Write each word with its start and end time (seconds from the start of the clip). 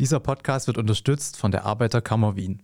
Dieser 0.00 0.18
Podcast 0.18 0.66
wird 0.66 0.78
unterstützt 0.78 1.36
von 1.36 1.50
der 1.50 1.66
Arbeiterkammer 1.66 2.34
Wien. 2.34 2.62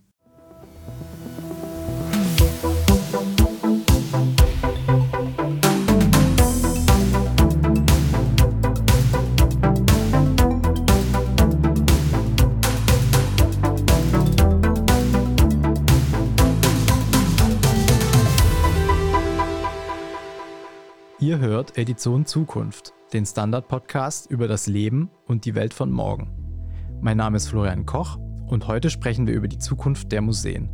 Ihr 21.19 21.39
hört 21.39 21.77
Edition 21.77 22.25
Zukunft, 22.25 22.95
den 23.13 23.27
Standard-Podcast 23.27 24.31
über 24.31 24.49
das 24.49 24.67
Leben 24.67 25.11
und 25.27 25.45
die 25.45 25.55
Welt 25.55 25.75
von 25.75 25.91
morgen. 25.91 26.46
Mein 27.01 27.19
Name 27.19 27.37
ist 27.37 27.49
Florian 27.49 27.87
Koch 27.87 28.19
und 28.47 28.67
heute 28.67 28.91
sprechen 28.91 29.27
wir 29.27 29.35
über 29.35 29.49
die 29.49 29.59
Zukunft 29.59 30.13
der 30.13 30.23
Museen. 30.23 30.71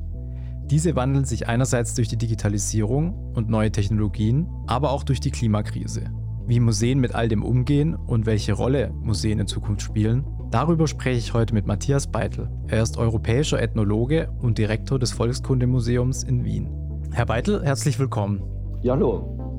Diese 0.65 0.97
wandeln 0.97 1.25
sich 1.25 1.49
einerseits 1.49 1.95
durch 1.95 2.09
die 2.09 2.17
Digitalisierung 2.17 3.33
und 3.35 3.51
neue 3.51 3.73
Technologien, 3.73 4.49
aber 4.67 4.91
auch 4.91 5.05
durch 5.05 5.21
die 5.21 5.31
Klimakrise. 5.31 6.11
Wie 6.47 6.61
Museen 6.61 7.01
mit 7.01 7.15
all 7.15 7.29
dem 7.29 7.45
umgehen 7.45 7.95
und 7.95 8.27
welche 8.27 8.53
Rolle 8.53 8.93
Museen 8.95 9.41
in 9.41 9.47
Zukunft 9.47 9.83
spielen, 9.83 10.25
darüber 10.51 10.87
spreche 10.87 11.19
ich 11.19 11.35
heute 11.35 11.55
mit 11.55 11.67
Matthias 11.67 12.11
Beitel. 12.11 12.51
Er 12.69 12.83
ist 12.83 12.97
europäischer 12.97 13.61
Ethnologe 13.61 14.31
und 14.41 14.59
Direktor 14.59 14.99
des 14.99 15.13
Volkskundemuseums 15.13 16.23
in 16.23 16.45
Wien. 16.45 16.71
Herr 17.13 17.27
Beitel, 17.27 17.63
herzlich 17.63 17.99
willkommen. 17.99 18.43
Ja, 18.83 18.95
hallo. 18.95 19.59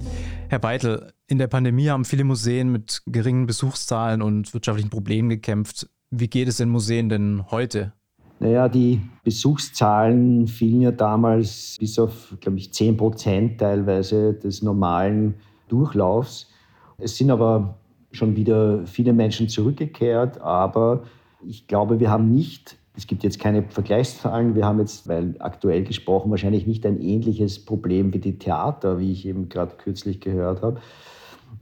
Herr 0.50 0.60
Beitel, 0.60 1.14
in 1.28 1.38
der 1.38 1.48
Pandemie 1.48 1.90
haben 1.90 2.06
viele 2.06 2.24
Museen 2.24 2.72
mit 2.72 3.02
geringen 3.06 3.46
Besuchszahlen 3.46 4.22
und 4.22 4.54
wirtschaftlichen 4.54 4.90
Problemen 4.90 5.30
gekämpft. 5.30 5.90
Wie 6.16 6.28
geht 6.28 6.48
es 6.48 6.58
den 6.58 6.70
Museen 6.70 7.10
denn 7.10 7.44
heute? 7.50 7.92
Naja, 8.40 8.70
die 8.70 9.02
Besuchszahlen 9.24 10.48
fielen 10.48 10.82
ja 10.82 10.92
damals 10.92 11.76
bis 11.80 11.98
auf, 11.98 12.36
glaube 12.40 12.60
ich, 12.60 12.72
10 12.72 12.98
Prozent 12.98 13.60
teilweise 13.60 14.36
des 14.36 14.62
normalen 14.62 15.34
Durchlaufs. 15.70 16.52
Es 17.00 17.18
sind 17.18 17.32
aber 17.32 17.80
schon 18.12 18.36
wieder 18.36 18.86
viele 18.86 19.12
Menschen 19.12 19.50
zurückgekehrt, 19.50 20.40
aber 20.40 21.02
ich 21.48 21.66
glaube, 21.66 22.00
wir 22.00 22.12
haben 22.12 22.32
nicht 22.32 22.78
es 22.96 23.08
gibt 23.08 23.24
jetzt 23.24 23.40
keine 23.40 23.64
Vergleichszahlen. 23.64 24.56
Wir 24.56 24.66
haben 24.66 24.80
jetzt, 24.80 25.08
weil 25.08 25.36
aktuell 25.40 25.84
gesprochen, 25.84 26.30
wahrscheinlich 26.30 26.68
nicht 26.68 26.86
ein 26.86 27.02
ähnliches 27.02 27.64
Problem 27.64 28.14
wie 28.14 28.20
die 28.20 28.38
Theater, 28.38 29.00
wie 29.00 29.12
ich 29.12 29.26
eben 29.26 29.50
gerade 29.50 29.76
kürzlich 29.78 30.20
gehört 30.20 30.62
habe. 30.62 30.80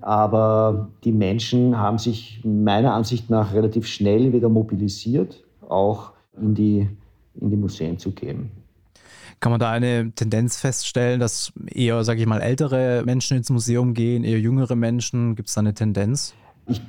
Aber 0.02 0.90
die 1.04 1.12
Menschen 1.12 1.78
haben 1.78 1.98
sich 1.98 2.42
meiner 2.44 2.94
Ansicht 2.94 3.30
nach 3.30 3.54
relativ 3.54 3.88
schnell 3.88 4.34
wieder 4.34 4.50
mobilisiert, 4.50 5.44
auch 5.68 6.12
in 6.40 6.56
die, 6.56 6.90
in 7.40 7.50
die 7.50 7.56
Museen 7.56 7.98
zu 7.98 8.12
gehen. 8.12 8.52
Kann 9.40 9.52
man 9.52 9.60
da 9.60 9.72
eine 9.72 10.12
Tendenz 10.14 10.58
feststellen, 10.58 11.20
dass 11.20 11.52
eher, 11.66 12.04
sage 12.04 12.22
ich 12.22 12.28
mal, 12.28 12.42
ältere 12.42 13.02
Menschen 13.06 13.38
ins 13.38 13.50
Museum 13.50 13.94
gehen, 13.94 14.24
eher 14.24 14.40
jüngere 14.40 14.76
Menschen? 14.76 15.36
Gibt 15.36 15.50
es 15.50 15.56
da 15.56 15.62
eine 15.62 15.74
Tendenz? 15.74 16.36
Ich 16.68 16.82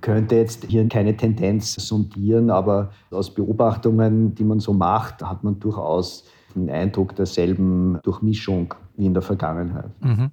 könnte 0.00 0.36
jetzt 0.36 0.64
hier 0.64 0.88
keine 0.88 1.14
Tendenz 1.14 1.74
sondieren, 1.74 2.50
aber 2.50 2.90
aus 3.10 3.34
Beobachtungen, 3.34 4.34
die 4.34 4.44
man 4.44 4.60
so 4.60 4.72
macht, 4.72 5.22
hat 5.22 5.44
man 5.44 5.60
durchaus 5.60 6.24
den 6.54 6.70
Eindruck 6.70 7.14
derselben 7.16 7.98
Durchmischung 8.02 8.74
wie 8.96 9.06
in 9.06 9.14
der 9.14 9.22
Vergangenheit. 9.22 9.90
Mhm. 10.00 10.30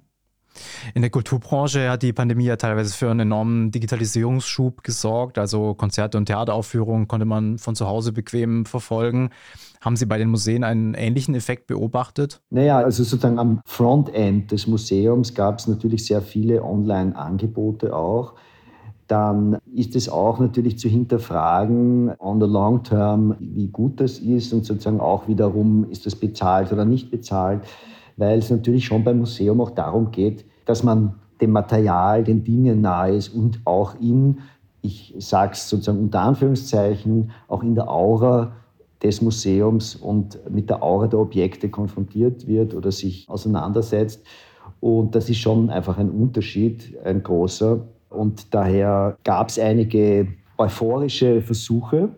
In 0.94 1.02
der 1.02 1.10
Kulturbranche 1.10 1.90
hat 1.90 2.02
die 2.02 2.12
Pandemie 2.12 2.44
ja 2.44 2.56
teilweise 2.56 2.94
für 2.94 3.10
einen 3.10 3.20
enormen 3.20 3.70
Digitalisierungsschub 3.70 4.82
gesorgt. 4.82 5.38
Also 5.38 5.74
Konzerte 5.74 6.18
und 6.18 6.26
Theateraufführungen 6.26 7.08
konnte 7.08 7.26
man 7.26 7.58
von 7.58 7.74
zu 7.74 7.86
Hause 7.86 8.12
bequem 8.12 8.66
verfolgen. 8.66 9.30
Haben 9.80 9.96
Sie 9.96 10.06
bei 10.06 10.18
den 10.18 10.28
Museen 10.28 10.64
einen 10.64 10.94
ähnlichen 10.94 11.34
Effekt 11.34 11.66
beobachtet? 11.66 12.40
Naja, 12.50 12.78
also 12.78 13.04
sozusagen 13.04 13.38
am 13.38 13.60
Frontend 13.64 14.50
des 14.50 14.66
Museums 14.66 15.34
gab 15.34 15.58
es 15.58 15.68
natürlich 15.68 16.04
sehr 16.06 16.22
viele 16.22 16.62
Online-Angebote 16.62 17.94
auch 17.94 18.34
dann 19.08 19.56
ist 19.74 19.96
es 19.96 20.08
auch 20.08 20.38
natürlich 20.38 20.78
zu 20.78 20.88
hinterfragen, 20.88 22.12
on 22.18 22.40
the 22.40 22.46
long 22.46 22.82
term, 22.84 23.34
wie 23.40 23.68
gut 23.68 24.00
das 24.00 24.18
ist 24.18 24.52
und 24.52 24.64
sozusagen 24.64 25.00
auch 25.00 25.26
wiederum, 25.26 25.90
ist 25.90 26.04
das 26.06 26.14
bezahlt 26.14 26.72
oder 26.72 26.84
nicht 26.84 27.10
bezahlt, 27.10 27.62
weil 28.18 28.40
es 28.40 28.50
natürlich 28.50 28.84
schon 28.84 29.04
beim 29.04 29.18
Museum 29.18 29.60
auch 29.60 29.70
darum 29.70 30.10
geht, 30.10 30.44
dass 30.66 30.82
man 30.82 31.14
dem 31.40 31.52
Material, 31.52 32.24
den 32.24 32.44
Dingen 32.44 32.80
nahe 32.82 33.14
ist 33.14 33.28
und 33.30 33.60
auch 33.64 33.94
in, 34.00 34.40
ich 34.82 35.14
sage 35.18 35.52
es 35.52 35.68
sozusagen 35.68 36.00
unter 36.00 36.20
Anführungszeichen, 36.20 37.30
auch 37.46 37.62
in 37.62 37.74
der 37.74 37.88
Aura 37.88 38.52
des 39.02 39.22
Museums 39.22 39.94
und 39.94 40.38
mit 40.50 40.68
der 40.68 40.82
Aura 40.82 41.06
der 41.06 41.20
Objekte 41.20 41.68
konfrontiert 41.68 42.46
wird 42.48 42.74
oder 42.74 42.90
sich 42.90 43.28
auseinandersetzt. 43.28 44.26
Und 44.80 45.14
das 45.14 45.30
ist 45.30 45.38
schon 45.38 45.70
einfach 45.70 45.98
ein 45.98 46.10
Unterschied, 46.10 46.98
ein 47.04 47.22
großer. 47.22 47.80
Und 48.10 48.52
daher 48.52 49.16
gab 49.22 49.48
es 49.48 49.58
einige 49.58 50.26
euphorische 50.56 51.40
Versuche 51.40 52.08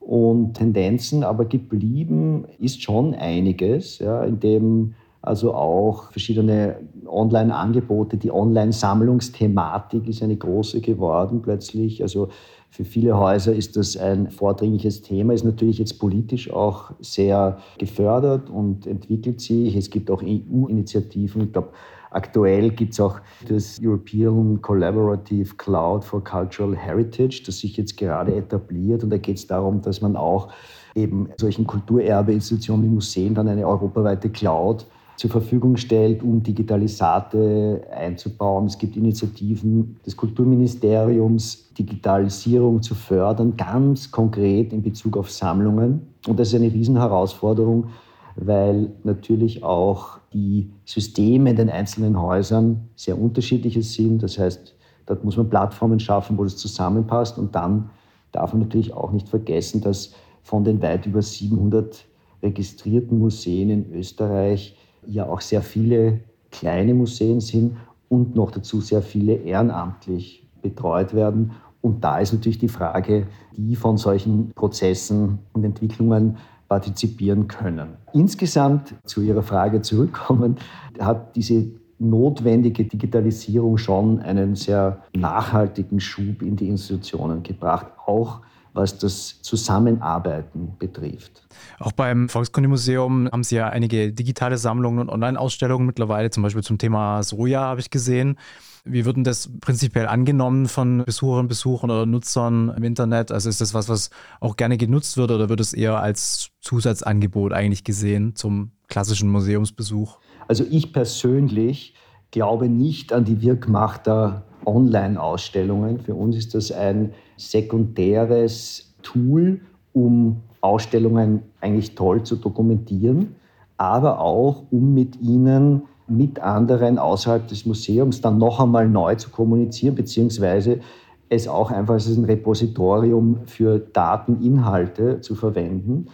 und 0.00 0.54
Tendenzen, 0.54 1.22
aber 1.22 1.44
geblieben 1.44 2.46
ist 2.58 2.82
schon 2.82 3.14
einiges, 3.14 3.98
ja, 3.98 4.24
in 4.24 4.40
dem 4.40 4.94
also 5.24 5.54
auch 5.54 6.10
verschiedene 6.12 6.76
Online-Angebote, 7.06 8.18
die 8.18 8.30
Online-Sammlungsthematik 8.30 10.06
ist 10.06 10.22
eine 10.22 10.36
große 10.36 10.82
geworden 10.82 11.40
plötzlich. 11.40 12.02
Also 12.02 12.28
für 12.68 12.84
viele 12.84 13.16
Häuser 13.16 13.54
ist 13.54 13.76
das 13.76 13.96
ein 13.96 14.30
vordringliches 14.30 15.00
Thema, 15.00 15.32
ist 15.32 15.44
natürlich 15.44 15.78
jetzt 15.78 15.98
politisch 15.98 16.52
auch 16.52 16.90
sehr 17.00 17.58
gefördert 17.78 18.50
und 18.50 18.86
entwickelt 18.86 19.40
sich. 19.40 19.74
Es 19.74 19.88
gibt 19.88 20.10
auch 20.10 20.22
EU-Initiativen. 20.22 21.42
Ich 21.42 21.52
glaube, 21.52 21.70
Aktuell 22.10 22.70
gibt 22.70 22.92
es 22.92 23.00
auch 23.00 23.18
das 23.48 23.80
European 23.82 24.62
Collaborative 24.62 25.56
Cloud 25.56 26.04
for 26.04 26.22
Cultural 26.22 26.76
Heritage, 26.76 27.42
das 27.44 27.58
sich 27.58 27.76
jetzt 27.76 27.96
gerade 27.96 28.36
etabliert. 28.36 29.02
Und 29.02 29.10
da 29.10 29.18
geht 29.18 29.36
es 29.36 29.48
darum, 29.48 29.82
dass 29.82 30.00
man 30.00 30.14
auch 30.14 30.52
eben 30.94 31.28
solchen 31.38 31.66
Kulturerbeinstitutionen 31.66 32.84
wie 32.84 32.94
Museen 32.94 33.34
dann 33.34 33.48
eine 33.48 33.66
europaweite 33.66 34.30
Cloud 34.30 34.86
zur 35.16 35.30
Verfügung 35.30 35.76
stellt, 35.76 36.22
um 36.22 36.42
Digitalisate 36.42 37.82
einzubauen. 37.90 38.66
Es 38.66 38.78
gibt 38.78 38.96
Initiativen 38.96 39.96
des 40.04 40.16
Kulturministeriums, 40.16 41.72
Digitalisierung 41.78 42.82
zu 42.82 42.94
fördern, 42.94 43.56
ganz 43.56 44.10
konkret 44.10 44.72
in 44.72 44.82
Bezug 44.82 45.16
auf 45.16 45.30
Sammlungen. 45.30 46.02
Und 46.26 46.38
das 46.38 46.48
ist 46.48 46.54
eine 46.54 46.72
Riesenherausforderung, 46.72 47.88
weil 48.36 48.92
natürlich 49.04 49.62
auch 49.62 50.18
die 50.32 50.70
Systeme 50.84 51.50
in 51.50 51.56
den 51.56 51.70
einzelnen 51.70 52.20
Häusern 52.20 52.88
sehr 52.96 53.20
unterschiedliche 53.20 53.82
sind. 53.82 54.22
Das 54.22 54.38
heißt, 54.38 54.74
dort 55.06 55.24
muss 55.24 55.36
man 55.36 55.48
Plattformen 55.48 56.00
schaffen, 56.00 56.36
wo 56.36 56.42
das 56.42 56.56
zusammenpasst. 56.56 57.38
Und 57.38 57.54
dann 57.54 57.90
darf 58.32 58.52
man 58.52 58.62
natürlich 58.62 58.92
auch 58.92 59.12
nicht 59.12 59.28
vergessen, 59.28 59.80
dass 59.80 60.12
von 60.42 60.64
den 60.64 60.82
weit 60.82 61.06
über 61.06 61.22
700 61.22 62.04
registrierten 62.42 63.18
Museen 63.18 63.70
in 63.70 63.94
Österreich 63.94 64.76
ja 65.06 65.26
auch 65.26 65.40
sehr 65.40 65.62
viele 65.62 66.20
kleine 66.50 66.94
Museen 66.94 67.40
sind 67.40 67.76
und 68.08 68.34
noch 68.34 68.50
dazu 68.50 68.80
sehr 68.80 69.02
viele 69.02 69.34
ehrenamtlich 69.34 70.46
betreut 70.62 71.14
werden. 71.14 71.52
Und 71.80 72.02
da 72.02 72.18
ist 72.18 72.32
natürlich 72.32 72.58
die 72.58 72.68
Frage, 72.68 73.26
die 73.56 73.76
von 73.76 73.98
solchen 73.98 74.52
Prozessen 74.54 75.40
und 75.52 75.64
Entwicklungen 75.64 76.38
partizipieren 76.68 77.46
können. 77.46 77.90
Insgesamt 78.12 78.94
zu 79.04 79.20
Ihrer 79.20 79.42
Frage 79.42 79.82
zurückkommen, 79.82 80.56
hat 80.98 81.36
diese 81.36 81.66
notwendige 81.98 82.84
Digitalisierung 82.84 83.76
schon 83.76 84.20
einen 84.20 84.56
sehr 84.56 85.02
nachhaltigen 85.14 86.00
Schub 86.00 86.42
in 86.42 86.56
die 86.56 86.68
Institutionen 86.68 87.42
gebracht, 87.42 87.86
auch 88.06 88.40
was 88.74 88.98
das 88.98 89.40
Zusammenarbeiten 89.40 90.76
betrifft. 90.78 91.46
Auch 91.78 91.92
beim 91.92 92.28
Volkskundemuseum 92.28 93.28
haben 93.32 93.44
Sie 93.44 93.56
ja 93.56 93.68
einige 93.68 94.12
digitale 94.12 94.58
Sammlungen 94.58 94.98
und 94.98 95.08
Online-Ausstellungen 95.08 95.86
mittlerweile, 95.86 96.30
zum 96.30 96.42
Beispiel 96.42 96.62
zum 96.62 96.78
Thema 96.78 97.22
Soja 97.22 97.60
habe 97.60 97.80
ich 97.80 97.90
gesehen. 97.90 98.36
Wie 98.84 99.06
wird 99.06 99.16
denn 99.16 99.24
das 99.24 99.48
prinzipiell 99.60 100.06
angenommen 100.06 100.66
von 100.66 101.04
Besucherinnen, 101.06 101.48
Besuchern 101.48 101.90
oder 101.90 102.04
Nutzern 102.04 102.68
im 102.76 102.82
Internet? 102.82 103.32
Also 103.32 103.48
ist 103.48 103.62
das 103.62 103.72
was, 103.72 103.88
was 103.88 104.10
auch 104.40 104.56
gerne 104.56 104.76
genutzt 104.76 105.16
wird 105.16 105.30
oder 105.30 105.48
wird 105.48 105.60
es 105.60 105.72
eher 105.72 106.00
als 106.00 106.50
Zusatzangebot 106.60 107.54
eigentlich 107.54 107.84
gesehen 107.84 108.36
zum 108.36 108.72
klassischen 108.88 109.30
Museumsbesuch? 109.30 110.18
Also 110.48 110.64
ich 110.68 110.92
persönlich 110.92 111.94
glaube 112.34 112.68
nicht 112.68 113.12
an 113.12 113.24
die 113.24 113.42
Wirkmacht 113.42 114.08
der 114.08 114.42
Online-Ausstellungen. 114.66 116.00
Für 116.00 116.16
uns 116.16 116.36
ist 116.36 116.52
das 116.56 116.72
ein 116.72 117.12
sekundäres 117.36 118.92
Tool, 119.04 119.60
um 119.92 120.38
Ausstellungen 120.60 121.42
eigentlich 121.60 121.94
toll 121.94 122.24
zu 122.24 122.34
dokumentieren, 122.34 123.36
aber 123.76 124.18
auch 124.18 124.64
um 124.72 124.94
mit 124.94 125.20
ihnen 125.20 125.82
mit 126.08 126.40
anderen 126.40 126.98
außerhalb 126.98 127.46
des 127.46 127.66
Museums 127.66 128.20
dann 128.20 128.38
noch 128.38 128.58
einmal 128.58 128.88
neu 128.88 129.14
zu 129.14 129.30
kommunizieren, 129.30 129.94
beziehungsweise 129.94 130.80
es 131.28 131.46
auch 131.46 131.70
einfach 131.70 131.94
als 131.94 132.08
ein 132.08 132.24
Repositorium 132.24 133.46
für 133.46 133.78
Dateninhalte 133.78 135.20
zu 135.20 135.36
verwenden. 135.36 136.08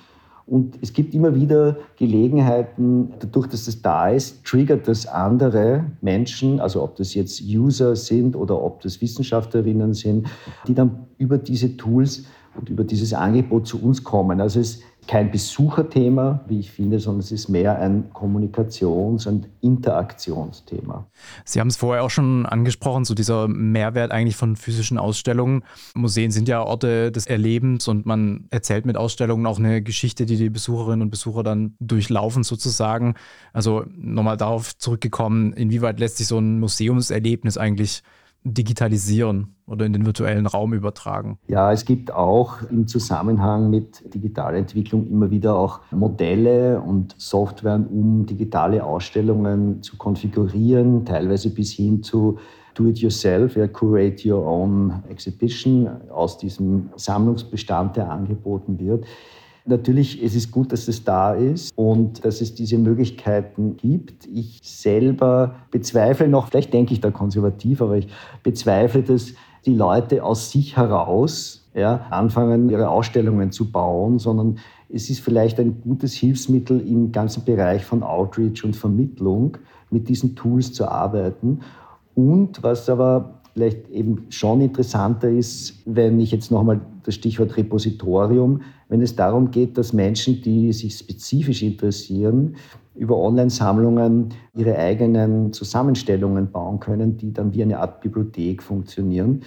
Und 0.51 0.79
es 0.83 0.93
gibt 0.93 1.15
immer 1.15 1.37
wieder 1.37 1.77
Gelegenheiten, 1.97 3.13
dadurch, 3.21 3.47
dass 3.47 3.67
das 3.67 3.83
da 3.83 4.09
ist, 4.09 4.45
triggert 4.45 4.89
das 4.89 5.07
andere 5.07 5.85
Menschen, 6.01 6.59
also 6.59 6.83
ob 6.83 6.97
das 6.97 7.15
jetzt 7.15 7.41
User 7.41 7.95
sind 7.95 8.35
oder 8.35 8.61
ob 8.61 8.81
das 8.81 9.01
Wissenschaftlerinnen 9.01 9.95
sind, 9.95 10.27
die 10.67 10.75
dann 10.75 11.07
über 11.19 11.39
diese 11.39 11.77
Tools 11.77 12.25
und 12.57 12.69
über 12.69 12.83
dieses 12.83 13.15
Angebot 13.15 13.69
zu 13.69 13.81
uns 13.81 14.03
kommen. 14.03 14.41
Also 14.41 14.59
es 14.59 14.83
kein 15.11 15.33
Besucherthema, 15.33 16.39
wie 16.47 16.61
ich 16.61 16.71
finde, 16.71 17.01
sondern 17.01 17.19
es 17.19 17.33
ist 17.33 17.49
mehr 17.49 17.81
ein 17.81 18.13
Kommunikations- 18.13 19.27
und 19.27 19.49
Interaktionsthema. 19.61 21.05
Sie 21.45 21.59
haben 21.59 21.67
es 21.67 21.77
vorher 21.77 22.05
auch 22.05 22.11
schon 22.11 22.47
angesprochen, 22.47 23.05
so 23.05 23.15
dieser 23.15 23.49
Mehrwert 23.49 24.13
eigentlich 24.13 24.37
von 24.37 24.55
physischen 24.55 24.99
Ausstellungen. 24.99 25.65
Museen 25.97 26.31
sind 26.31 26.47
ja 26.47 26.63
Orte 26.63 27.11
des 27.11 27.27
Erlebens 27.27 27.89
und 27.89 28.07
man 28.07 28.47
erzählt 28.51 28.87
mit 28.87 28.97
Ausstellungen 28.97 29.47
auch 29.47 29.59
eine 29.59 29.83
Geschichte, 29.83 30.27
die 30.27 30.37
die 30.37 30.49
Besucherinnen 30.49 31.03
und 31.03 31.11
Besucher 31.11 31.43
dann 31.43 31.75
durchlaufen 31.81 32.45
sozusagen. 32.45 33.15
Also 33.53 33.87
nochmal 33.97 34.37
darauf 34.37 34.79
zurückgekommen, 34.79 35.53
inwieweit 35.55 35.99
lässt 35.99 36.19
sich 36.19 36.29
so 36.29 36.39
ein 36.39 36.61
Museumserlebnis 36.61 37.59
eigentlich 37.59 38.05
digitalisieren 38.45 39.57
oder 39.67 39.87
in 39.87 39.93
den 39.93 40.07
virtuellen 40.07 40.47
Raum 40.47 40.73
übertragen? 40.73 41.39
Ja, 41.47 41.73
es 41.73 41.85
gibt 41.85 42.13
auch 42.13 42.63
im 42.71 42.89
Zusammenhang 42.89 43.71
mit 43.71 44.15
Digitalentwicklung 44.15 45.07
immer 45.09 45.31
wieder 45.31 45.57
auch 45.57 45.81
Modelle 45.91 46.81
und 46.81 47.15
Software, 47.19 47.75
um 47.75 48.27
digitale 48.27 48.85
Ausstellungen 48.85 49.83
zu 49.83 49.97
konfigurieren, 49.97 51.05
teilweise 51.05 51.51
bis 51.51 51.73
hin 51.73 52.03
zu 52.03 52.39
Do-it-yourself, 52.75 53.57
ja, 53.57 53.67
Curate 53.67 54.33
Your 54.33 54.47
Own 54.47 55.03
Exhibition 55.09 55.89
aus 56.11 56.39
diesem 56.39 56.91
Sammlungsbestand, 56.97 57.97
der 57.97 58.11
angeboten 58.11 58.79
wird. 58.79 59.05
Natürlich, 59.67 60.23
es 60.23 60.35
ist 60.35 60.51
gut, 60.51 60.73
dass 60.73 60.89
es 60.89 61.05
da 61.05 61.35
ist 61.35 61.73
und 61.77 62.25
dass 62.25 62.41
es 62.41 62.55
diese 62.55 62.79
Möglichkeiten 62.79 63.77
gibt. 63.77 64.27
Ich 64.27 64.61
selber 64.63 65.57
bezweifle 65.71 66.29
noch, 66.29 66.49
vielleicht 66.49 66.73
denke 66.73 66.95
ich 66.95 67.01
da 67.01 67.11
konservativ, 67.11 67.83
aber 67.83 67.99
ich 67.99 68.09
bezweifle, 68.43 69.03
dass 69.03 69.35
die 69.67 69.75
Leute 69.75 70.25
aus 70.25 70.51
sich 70.51 70.77
heraus 70.77 71.69
ja, 71.75 72.07
anfangen, 72.11 72.71
ihre 72.71 72.89
Ausstellungen 72.89 73.53
zu 73.53 73.71
bauen, 73.71 74.19
sondern 74.19 74.59
es 74.89 75.11
ist 75.11 75.21
vielleicht 75.21 75.61
ein 75.61 75.81
gutes 75.83 76.15
Hilfsmittel 76.15 76.81
im 76.81 77.13
ganzen 77.13 77.45
Bereich 77.45 77.85
von 77.85 78.03
Outreach 78.03 78.65
und 78.65 78.75
Vermittlung, 78.75 79.57
mit 79.91 80.09
diesen 80.09 80.35
Tools 80.35 80.73
zu 80.73 80.89
arbeiten. 80.89 81.61
Und 82.15 82.63
was 82.63 82.89
aber 82.89 83.40
vielleicht 83.55 83.89
eben 83.91 84.27
schon 84.31 84.61
interessanter 84.61 85.29
ist, 85.29 85.83
wenn 85.87 86.21
ich 86.21 86.31
jetzt 86.31 86.51
nochmal 86.51 86.81
das 87.05 87.15
Stichwort 87.15 87.57
Repositorium, 87.57 88.63
wenn 88.89 89.03
es 89.03 89.17
darum 89.17 89.51
geht, 89.51 89.79
dass 89.79 89.93
Menschen, 89.93 90.43
die 90.43 90.73
sich 90.73 90.99
spezifisch 90.99 91.63
interessieren, 91.63 92.57
über 92.95 93.17
Online-Sammlungen 93.17 94.31
ihre 94.55 94.77
eigenen 94.77 95.53
Zusammenstellungen 95.53 96.51
bauen 96.51 96.81
können, 96.81 97.17
die 97.17 97.33
dann 97.33 97.55
wie 97.55 97.63
eine 97.63 97.79
Art 97.79 98.01
Bibliothek 98.01 98.63
funktionieren. 98.63 99.43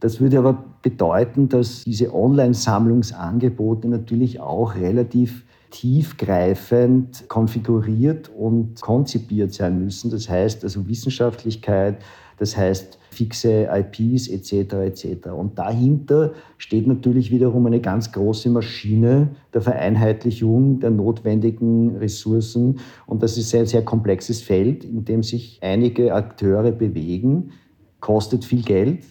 Das 0.00 0.20
würde 0.20 0.38
aber 0.38 0.64
bedeuten, 0.82 1.48
dass 1.48 1.84
diese 1.84 2.12
Online-Sammlungsangebote 2.14 3.88
natürlich 3.88 4.40
auch 4.40 4.74
relativ 4.74 5.44
tiefgreifend 5.70 7.28
konfiguriert 7.28 8.28
und 8.28 8.80
konzipiert 8.80 9.54
sein 9.54 9.82
müssen. 9.82 10.10
Das 10.10 10.28
heißt 10.28 10.62
also 10.62 10.86
Wissenschaftlichkeit, 10.86 11.96
das 12.38 12.56
heißt 12.56 12.98
fixe 13.10 13.68
IPs 13.72 14.28
etc. 14.28 14.74
etc. 14.74 15.28
Und 15.28 15.58
dahinter 15.58 16.32
steht 16.58 16.86
natürlich 16.86 17.30
wiederum 17.30 17.66
eine 17.66 17.80
ganz 17.80 18.12
große 18.12 18.50
Maschine 18.50 19.28
der 19.52 19.60
Vereinheitlichung 19.62 20.80
der 20.80 20.90
notwendigen 20.90 21.96
Ressourcen. 21.96 22.80
Und 23.06 23.22
das 23.22 23.38
ist 23.38 23.54
ein 23.54 23.66
sehr 23.66 23.84
komplexes 23.84 24.42
Feld, 24.42 24.84
in 24.84 25.04
dem 25.04 25.22
sich 25.22 25.58
einige 25.62 26.14
Akteure 26.14 26.72
bewegen, 26.72 27.52
kostet 28.00 28.44
viel 28.44 28.62
Geld, 28.62 29.04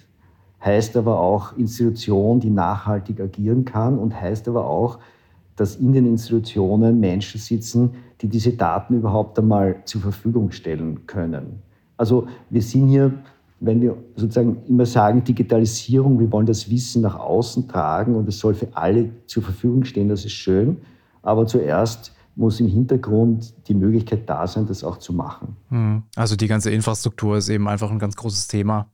heißt 0.64 0.96
aber 0.98 1.20
auch 1.20 1.58
Institution, 1.58 2.40
die 2.40 2.50
nachhaltig 2.50 3.20
agieren 3.20 3.66
kann 3.66 3.98
und 3.98 4.20
heißt 4.20 4.48
aber 4.48 4.68
auch, 4.68 5.00
dass 5.56 5.76
in 5.76 5.94
den 5.94 6.06
Institutionen 6.06 7.00
Menschen 7.00 7.40
sitzen, 7.40 7.92
die 8.22 8.28
diese 8.28 8.54
Daten 8.54 8.96
überhaupt 8.96 9.38
einmal 9.38 9.82
zur 9.86 10.02
Verfügung 10.02 10.52
stellen 10.52 11.06
können. 11.06 11.62
Also 11.98 12.28
wir 12.50 12.62
sind 12.62 12.90
hier, 12.90 13.14
wenn 13.60 13.82
wir 13.82 13.98
sozusagen 14.16 14.58
immer 14.68 14.86
sagen, 14.86 15.24
Digitalisierung, 15.24 16.20
wir 16.20 16.32
wollen 16.32 16.46
das 16.46 16.70
Wissen 16.70 17.02
nach 17.02 17.18
außen 17.18 17.68
tragen 17.68 18.16
und 18.16 18.28
es 18.28 18.40
soll 18.40 18.54
für 18.54 18.68
alle 18.74 19.10
zur 19.26 19.44
Verfügung 19.44 19.86
stehen, 19.86 20.10
das 20.10 20.26
ist 20.26 20.34
schön. 20.34 20.78
Aber 21.22 21.48
zuerst 21.48 22.14
muss 22.36 22.60
im 22.60 22.68
Hintergrund 22.68 23.54
die 23.68 23.74
Möglichkeit 23.74 24.28
da 24.28 24.48
sein, 24.48 24.66
das 24.66 24.84
auch 24.84 24.98
zu 24.98 25.14
machen. 25.14 25.56
Hm. 25.70 26.04
Also 26.16 26.36
die 26.36 26.48
ganze 26.48 26.72
Infrastruktur 26.72 27.38
ist 27.38 27.50
eben 27.50 27.68
einfach 27.68 27.92
ein 27.92 28.00
ganz 28.00 28.16
großes 28.16 28.48
Thema. 28.48 28.88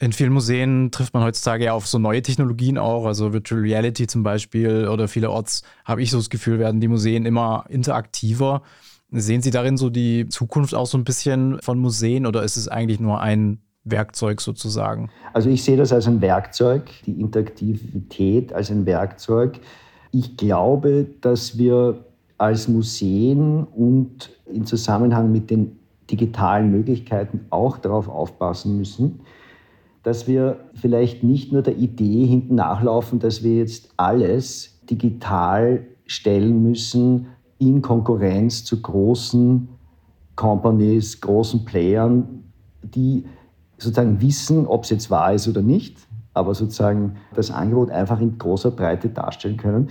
In 0.00 0.12
vielen 0.12 0.32
Museen 0.32 0.92
trifft 0.92 1.12
man 1.12 1.24
heutzutage 1.24 1.64
ja 1.64 1.72
auf 1.72 1.88
so 1.88 1.98
neue 1.98 2.22
Technologien 2.22 2.78
auch, 2.78 3.04
also 3.04 3.32
Virtual 3.32 3.60
Reality 3.60 4.06
zum 4.06 4.22
Beispiel 4.22 4.86
oder 4.86 5.08
vielerorts 5.08 5.62
habe 5.84 6.02
ich 6.02 6.12
so 6.12 6.18
das 6.18 6.30
Gefühl, 6.30 6.60
werden 6.60 6.80
die 6.80 6.86
Museen 6.86 7.26
immer 7.26 7.64
interaktiver. 7.68 8.62
Sehen 9.10 9.40
Sie 9.40 9.50
darin 9.50 9.76
so 9.76 9.88
die 9.88 10.28
Zukunft 10.28 10.74
auch 10.74 10.86
so 10.86 10.98
ein 10.98 11.04
bisschen 11.04 11.60
von 11.62 11.78
Museen 11.78 12.26
oder 12.26 12.42
ist 12.42 12.56
es 12.56 12.68
eigentlich 12.68 13.00
nur 13.00 13.20
ein 13.20 13.60
Werkzeug 13.84 14.40
sozusagen? 14.40 15.10
Also 15.32 15.48
ich 15.48 15.62
sehe 15.62 15.76
das 15.76 15.92
als 15.92 16.06
ein 16.06 16.20
Werkzeug, 16.20 16.90
die 17.06 17.20
Interaktivität 17.20 18.52
als 18.52 18.70
ein 18.70 18.84
Werkzeug. 18.84 19.60
Ich 20.12 20.36
glaube, 20.36 21.06
dass 21.20 21.56
wir 21.56 22.04
als 22.36 22.68
Museen 22.68 23.64
und 23.64 24.30
in 24.46 24.66
Zusammenhang 24.66 25.32
mit 25.32 25.50
den 25.50 25.78
digitalen 26.10 26.70
Möglichkeiten 26.70 27.46
auch 27.50 27.78
darauf 27.78 28.08
aufpassen 28.08 28.78
müssen, 28.78 29.20
dass 30.02 30.26
wir 30.26 30.60
vielleicht 30.74 31.22
nicht 31.22 31.52
nur 31.52 31.62
der 31.62 31.76
Idee 31.76 32.26
hinten 32.26 32.54
nachlaufen, 32.54 33.18
dass 33.18 33.42
wir 33.42 33.56
jetzt 33.56 33.90
alles 33.96 34.80
digital 34.88 35.86
stellen 36.06 36.62
müssen, 36.62 37.26
in 37.58 37.82
Konkurrenz 37.82 38.64
zu 38.64 38.80
großen 38.80 39.68
Companies, 40.36 41.20
großen 41.20 41.64
Playern, 41.64 42.44
die 42.82 43.24
sozusagen 43.76 44.20
wissen, 44.20 44.66
ob 44.66 44.84
es 44.84 44.90
jetzt 44.90 45.10
wahr 45.10 45.32
ist 45.34 45.48
oder 45.48 45.62
nicht, 45.62 45.98
aber 46.34 46.54
sozusagen 46.54 47.16
das 47.34 47.50
Angebot 47.50 47.90
einfach 47.90 48.20
in 48.20 48.38
großer 48.38 48.70
Breite 48.70 49.08
darstellen 49.08 49.56
können. 49.56 49.88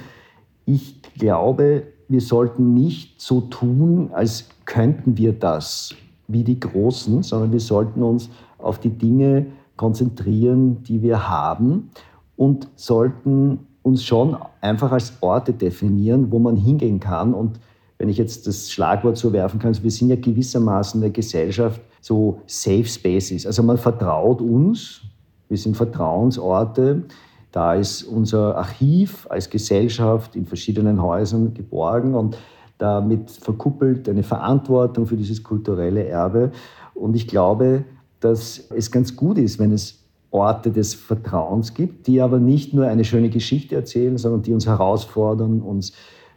Ich 0.65 1.01
glaube, 1.01 1.83
wir 2.07 2.21
sollten 2.21 2.73
nicht 2.73 3.19
so 3.21 3.41
tun, 3.41 4.11
als 4.13 4.49
könnten 4.65 5.17
wir 5.17 5.33
das 5.33 5.95
wie 6.27 6.43
die 6.43 6.59
Großen, 6.59 7.23
sondern 7.23 7.51
wir 7.51 7.59
sollten 7.59 8.03
uns 8.03 8.29
auf 8.57 8.79
die 8.79 8.89
Dinge 8.89 9.47
konzentrieren, 9.75 10.83
die 10.83 11.01
wir 11.01 11.29
haben 11.29 11.89
und 12.35 12.69
sollten 12.75 13.66
uns 13.87 14.03
schon 14.03 14.37
einfach 14.61 14.91
als 14.91 15.13
Orte 15.21 15.53
definieren, 15.53 16.31
wo 16.31 16.39
man 16.39 16.57
hingehen 16.57 16.99
kann. 16.99 17.33
Und 17.33 17.59
wenn 17.97 18.09
ich 18.09 18.17
jetzt 18.17 18.45
das 18.45 18.69
Schlagwort 18.69 19.17
so 19.17 19.33
werfen 19.33 19.59
kann, 19.59 19.75
wir 19.81 19.91
sind 19.91 20.09
ja 20.09 20.15
gewissermaßen 20.15 21.01
eine 21.01 21.11
Gesellschaft, 21.11 21.81
so 22.01 22.41
Safe 22.45 22.85
Spaces. 22.85 23.45
Also 23.45 23.63
man 23.63 23.77
vertraut 23.77 24.41
uns, 24.41 25.01
wir 25.47 25.57
sind 25.57 25.75
Vertrauensorte. 25.77 27.03
Da 27.51 27.73
ist 27.73 28.03
unser 28.03 28.57
Archiv 28.57 29.25
als 29.29 29.49
Gesellschaft 29.49 30.35
in 30.35 30.45
verschiedenen 30.45 31.01
Häusern 31.01 31.53
geborgen 31.53 32.13
und 32.13 32.37
damit 32.77 33.31
verkuppelt 33.31 34.07
eine 34.07 34.23
Verantwortung 34.23 35.07
für 35.07 35.17
dieses 35.17 35.41
kulturelle 35.41 36.05
Erbe. 36.05 36.51
Und 36.93 37.15
ich 37.15 37.27
glaube, 37.27 37.85
dass 38.19 38.69
es 38.75 38.91
ganz 38.91 39.15
gut 39.15 39.37
ist, 39.37 39.57
wenn 39.57 39.71
es 39.71 40.03
Orte 40.31 40.71
des 40.71 40.93
Vertrauens 40.93 41.73
gibt, 41.73 42.07
die 42.07 42.21
aber 42.21 42.39
nicht 42.39 42.73
nur 42.73 42.85
eine 42.85 43.05
schöne 43.05 43.29
Geschichte 43.29 43.75
erzählen, 43.75 44.17
sondern 44.17 44.41
die 44.41 44.53
uns 44.53 44.67
herausfordern, 44.67 45.61
uns 45.61 45.93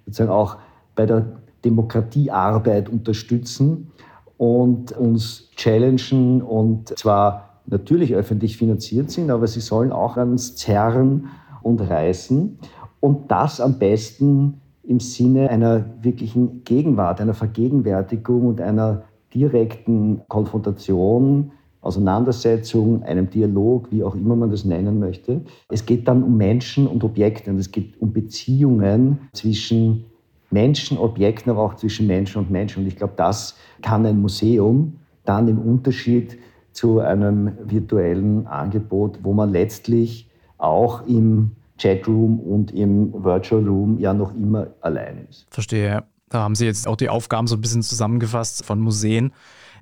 sozusagen 0.07 0.31
auch 0.31 0.57
bei 0.95 1.07
der 1.07 1.41
Demokratiearbeit 1.65 2.89
unterstützen 2.89 3.91
und 4.39 4.93
uns 4.93 5.51
challengen 5.57 6.41
und 6.43 6.97
zwar 6.99 7.61
natürlich 7.67 8.15
öffentlich 8.15 8.57
finanziert 8.57 9.11
sind, 9.11 9.31
aber 9.31 9.47
sie 9.47 9.61
sollen 9.61 9.93
auch 9.93 10.17
ans 10.17 10.57
Zerren 10.57 11.27
und 11.63 11.81
reißen 11.81 12.59
und 13.01 13.31
das 13.31 13.61
am 13.61 13.79
besten 13.79 14.61
im 14.83 15.01
Sinne 15.01 15.51
einer 15.51 15.85
wirklichen 16.03 16.65
Gegenwart, 16.65 17.21
einer 17.21 17.35
Vergegenwärtigung 17.35 18.47
und 18.47 18.61
einer 18.61 19.05
direkten 19.35 20.23
Konfrontation 20.29 21.53
Auseinandersetzung, 21.83 23.03
einem 23.03 23.31
Dialog, 23.31 23.89
wie 23.91 24.05
auch 24.05 24.15
immer 24.15 24.37
man 24.37 24.51
das 24.51 24.65
nennen 24.65 24.99
möchte. 24.99 25.41
Es 25.69 25.87
geht 25.87 26.07
dann 26.07 26.23
um 26.23 26.37
Menschen 26.37 26.87
und 26.87 27.03
Objekte 27.05 27.51
und 27.51 27.59
es 27.59 27.71
geht 27.71 28.01
um 28.01 28.13
Beziehungen 28.13 29.19
zwischen 29.33 30.05
Menschen, 30.51 30.99
Objekten, 30.99 31.51
aber 31.51 31.63
auch 31.63 31.77
zwischen 31.77 32.07
Menschen 32.07 32.39
und 32.39 32.51
Menschen. 32.51 32.83
Und 32.83 32.89
ich 32.89 32.97
glaube, 32.97 33.15
das 33.17 33.57
kann 33.83 34.05
ein 34.05 34.21
Museum 34.21 34.99
dann 35.25 35.49
im 35.49 35.59
Unterschied 35.59 36.39
zu 36.73 37.01
einem 37.01 37.53
virtuellen 37.65 38.47
Angebot, 38.47 39.21
wo 39.23 39.33
man 39.33 39.51
letztlich 39.51 40.29
auch 40.59 41.07
im 41.07 41.53
Chatroom 41.81 42.41
und 42.41 42.73
im 42.73 43.13
Virtual 43.25 43.67
Room 43.67 43.99
ja 43.99 44.13
noch 44.13 44.35
immer 44.35 44.69
allein 44.81 45.27
ist. 45.29 45.47
Verstehe. 45.51 46.05
Da 46.29 46.43
haben 46.43 46.55
Sie 46.55 46.67
jetzt 46.67 46.87
auch 46.87 46.97
die 46.97 47.09
Aufgaben 47.09 47.47
so 47.49 47.57
ein 47.57 47.61
bisschen 47.61 47.83
zusammengefasst 47.83 48.65
von 48.65 48.81
Museen. 48.81 49.33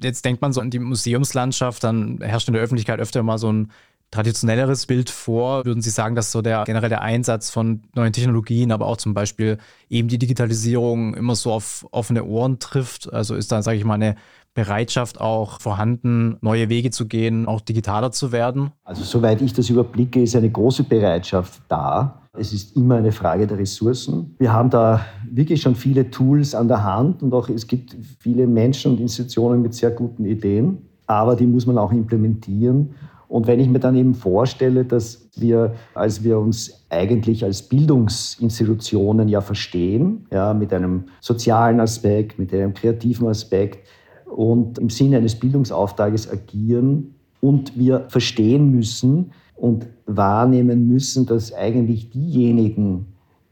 Jetzt 0.03 0.25
denkt 0.25 0.43
man 0.43 0.53
so 0.53 0.61
an 0.61 0.71
die 0.71 0.79
Museumslandschaft, 0.79 1.85
dann 1.85 2.19
herrscht 2.21 2.49
in 2.49 2.55
der 2.55 2.63
Öffentlichkeit 2.63 3.01
öfter 3.01 3.23
mal 3.23 3.39
so 3.39 3.53
ein 3.53 3.71
traditionelleres 4.11 4.87
Bild 4.87 5.11
vor? 5.11 5.65
Würden 5.65 5.83
Sie 5.83 5.91
sagen, 5.91 6.15
dass 6.15 6.33
so 6.33 6.43
der 6.43 6.65
generell 6.65 6.89
der 6.89 7.03
Einsatz 7.03 7.51
von 7.51 7.83
neuen 7.95 8.13
Technologien, 8.13 8.73
aber 8.73 8.87
auch 8.87 8.97
zum 8.97 9.15
Beispiel 9.15 9.59
eben 9.91 10.09
die 10.09 10.19
Digitalisierung 10.19 11.15
immer 11.15 11.35
so 11.35 11.53
auf 11.53 11.87
offene 11.91 12.25
Ohren 12.25 12.59
trifft? 12.59 13.13
Also 13.13 13.35
ist 13.35 13.53
da, 13.53 13.63
sage 13.63 13.77
ich 13.77 13.85
mal, 13.85 13.95
eine 13.95 14.17
Bereitschaft 14.55 15.21
auch 15.21 15.61
vorhanden, 15.61 16.37
neue 16.41 16.69
Wege 16.69 16.91
zu 16.91 17.07
gehen, 17.07 17.47
auch 17.47 17.61
digitaler 17.61 18.11
zu 18.11 18.33
werden? 18.33 18.73
Also 18.83 19.05
soweit 19.05 19.43
ich 19.43 19.53
das 19.53 19.69
überblicke, 19.69 20.23
ist 20.23 20.35
eine 20.35 20.51
große 20.51 20.85
Bereitschaft 20.85 21.61
da. 21.69 22.23
Es 22.39 22.53
ist 22.53 22.77
immer 22.77 22.97
eine 22.97 23.13
Frage 23.13 23.47
der 23.47 23.59
Ressourcen. 23.59 24.35
Wir 24.39 24.53
haben 24.53 24.71
da 24.71 25.05
wirklich 25.31 25.61
schon 25.61 25.75
viele 25.75 26.11
Tools 26.11 26.55
an 26.55 26.69
der 26.69 26.85
Hand 26.85 27.23
und 27.23 27.35
auch 27.35 27.49
es 27.49 27.67
gibt 27.67 27.97
viele 28.21 28.47
Menschen 28.47 28.93
und 28.93 29.01
Institutionen 29.01 29.61
mit 29.61 29.75
sehr 29.75 29.91
guten 29.91 30.25
Ideen, 30.25 30.79
aber 31.07 31.35
die 31.35 31.47
muss 31.47 31.67
man 31.67 31.79
auch 31.79 31.93
implementieren. 31.93 32.95
Und 33.27 33.47
wenn 33.47 33.61
ich 33.61 33.69
mir 33.69 33.81
dann 33.81 33.97
eben 33.97 34.15
vorstelle, 34.15 34.85
dass 34.85 35.29
wir, 35.37 35.75
als 35.95 36.25
wir 36.25 36.39
uns 36.39 36.87
eigentlich 36.89 37.45
als 37.45 37.63
Bildungsinstitutionen 37.63 39.29
ja 39.29 39.41
verstehen, 39.41 40.27
ja, 40.33 40.55
mit 40.55 40.73
einem 40.73 41.05
sozialen 41.21 41.81
Aspekt, 41.81 42.39
mit 42.39 42.55
einem 42.55 42.73
kreativen 42.73 43.29
Aspekt 43.29 43.87
und 44.25 44.79
im 44.79 44.89
Sinne 44.89 45.19
eines 45.19 45.35
Bildungsauftrages 45.35 46.31
agieren 46.31 47.15
und 47.41 47.79
wir 47.79 48.07
verstehen 48.09 48.71
müssen 48.71 49.33
und 49.59 49.87
wahrnehmen 50.07 50.89
müssen, 50.89 51.27
dass 51.27 51.53
eigentlich 51.53 52.11
diejenigen, 52.11 53.07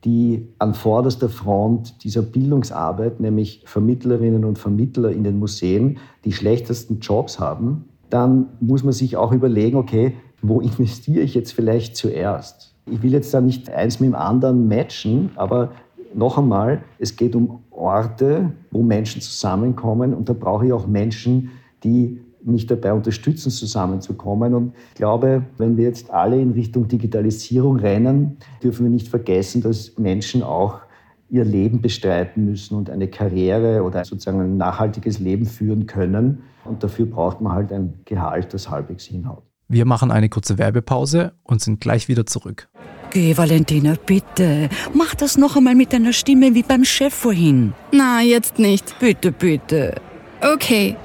die 0.05 0.49
an 0.59 0.75
vorderster 0.75 1.29
Front 1.29 2.05
dieser 2.05 2.23
Bildungsarbeit, 2.23 3.21
nämlich 3.21 3.63
Vermittlerinnen 3.67 4.45
und 4.45 4.59
Vermittler 4.59 5.11
in 5.11 5.25
den 5.25 5.39
Museen, 5.39 5.99
die 6.25 6.33
schlechtesten 6.33 7.01
Jobs 7.01 7.41
haben, 7.41 7.87
dann 8.09 8.47
muss 8.61 8.85
man 8.85 8.93
sich 8.93 9.17
auch 9.17 9.33
überlegen, 9.33 9.77
okay, 9.77 10.15
wo 10.43 10.61
investiere 10.61 11.23
ich 11.23 11.35
jetzt 11.35 11.53
vielleicht 11.53 11.97
zuerst? 11.97 12.75
Ich 12.89 13.03
will 13.03 13.13
jetzt 13.13 13.35
da 13.35 13.41
nicht 13.41 13.69
eins 13.69 13.99
mit 13.99 14.11
dem 14.11 14.15
anderen 14.15 14.69
matchen, 14.69 15.31
aber 15.35 15.73
noch 16.15 16.39
einmal, 16.39 16.83
es 16.99 17.17
geht 17.17 17.35
um 17.35 17.65
Orte, 17.71 18.53
wo 18.71 18.83
Menschen 18.83 19.21
zusammenkommen 19.21 20.15
und 20.15 20.29
da 20.29 20.33
brauche 20.33 20.67
ich 20.67 20.73
auch 20.73 20.87
Menschen, 20.87 21.51
die 21.83 22.21
mich 22.47 22.67
dabei 22.67 22.93
unterstützen, 22.93 23.51
zusammenzukommen. 23.51 24.55
Und 24.55 24.75
ich 24.91 24.95
glaube, 24.95 25.43
wenn 25.59 25.77
wir 25.77 25.85
jetzt 25.85 26.11
alle 26.11 26.41
in 26.41 26.53
Richtung 26.53 26.89
Digitalisierung 26.89 27.77
rennen, 27.77 28.39
dürfen 28.63 28.85
wir 28.85 28.91
nicht 28.91 29.09
vergessen, 29.09 29.63
dass 29.63 29.97
Menschen 29.99 30.43
auch 30.43 30.81
ihr 31.29 31.45
Leben 31.45 31.81
bestreiten 31.81 32.45
müssen 32.45 32.77
und 32.77 32.89
eine 32.89 33.09
Karriere 33.09 33.83
oder 33.83 34.05
sozusagen 34.05 34.41
ein 34.41 34.57
nachhaltiges 34.57 35.19
Leben 35.19 35.47
führen 35.47 35.87
können. 35.87 36.43
Und 36.65 36.83
dafür 36.83 37.07
braucht 37.07 37.41
man 37.41 37.53
halt 37.53 37.73
ein 37.73 37.95
Gehalt, 38.05 38.55
das 38.55 38.71
halbwegs 38.71 39.05
hinhaut. 39.05 39.43
Wir 39.69 39.85
machen 39.85 40.13
eine 40.13 40.29
kurze 40.29 40.59
Werbepause 40.59 41.33
und 41.43 41.61
sind 41.61 41.81
gleich 41.81 42.07
wieder 42.07 42.27
zurück. 42.27 42.69
Geh, 43.11 43.37
Valentina, 43.37 43.95
bitte. 44.05 44.69
Mach 44.93 45.15
das 45.15 45.37
noch 45.37 45.57
einmal 45.57 45.75
mit 45.75 45.93
deiner 45.93 46.13
Stimme 46.13 46.55
wie 46.55 46.63
beim 46.63 46.85
Chef 46.85 47.15
vorhin. 47.15 47.73
Na, 47.93 48.21
jetzt 48.21 48.59
nicht. 48.59 48.99
Bitte, 49.01 49.33
bitte. 49.33 49.95
Okay. 50.41 50.97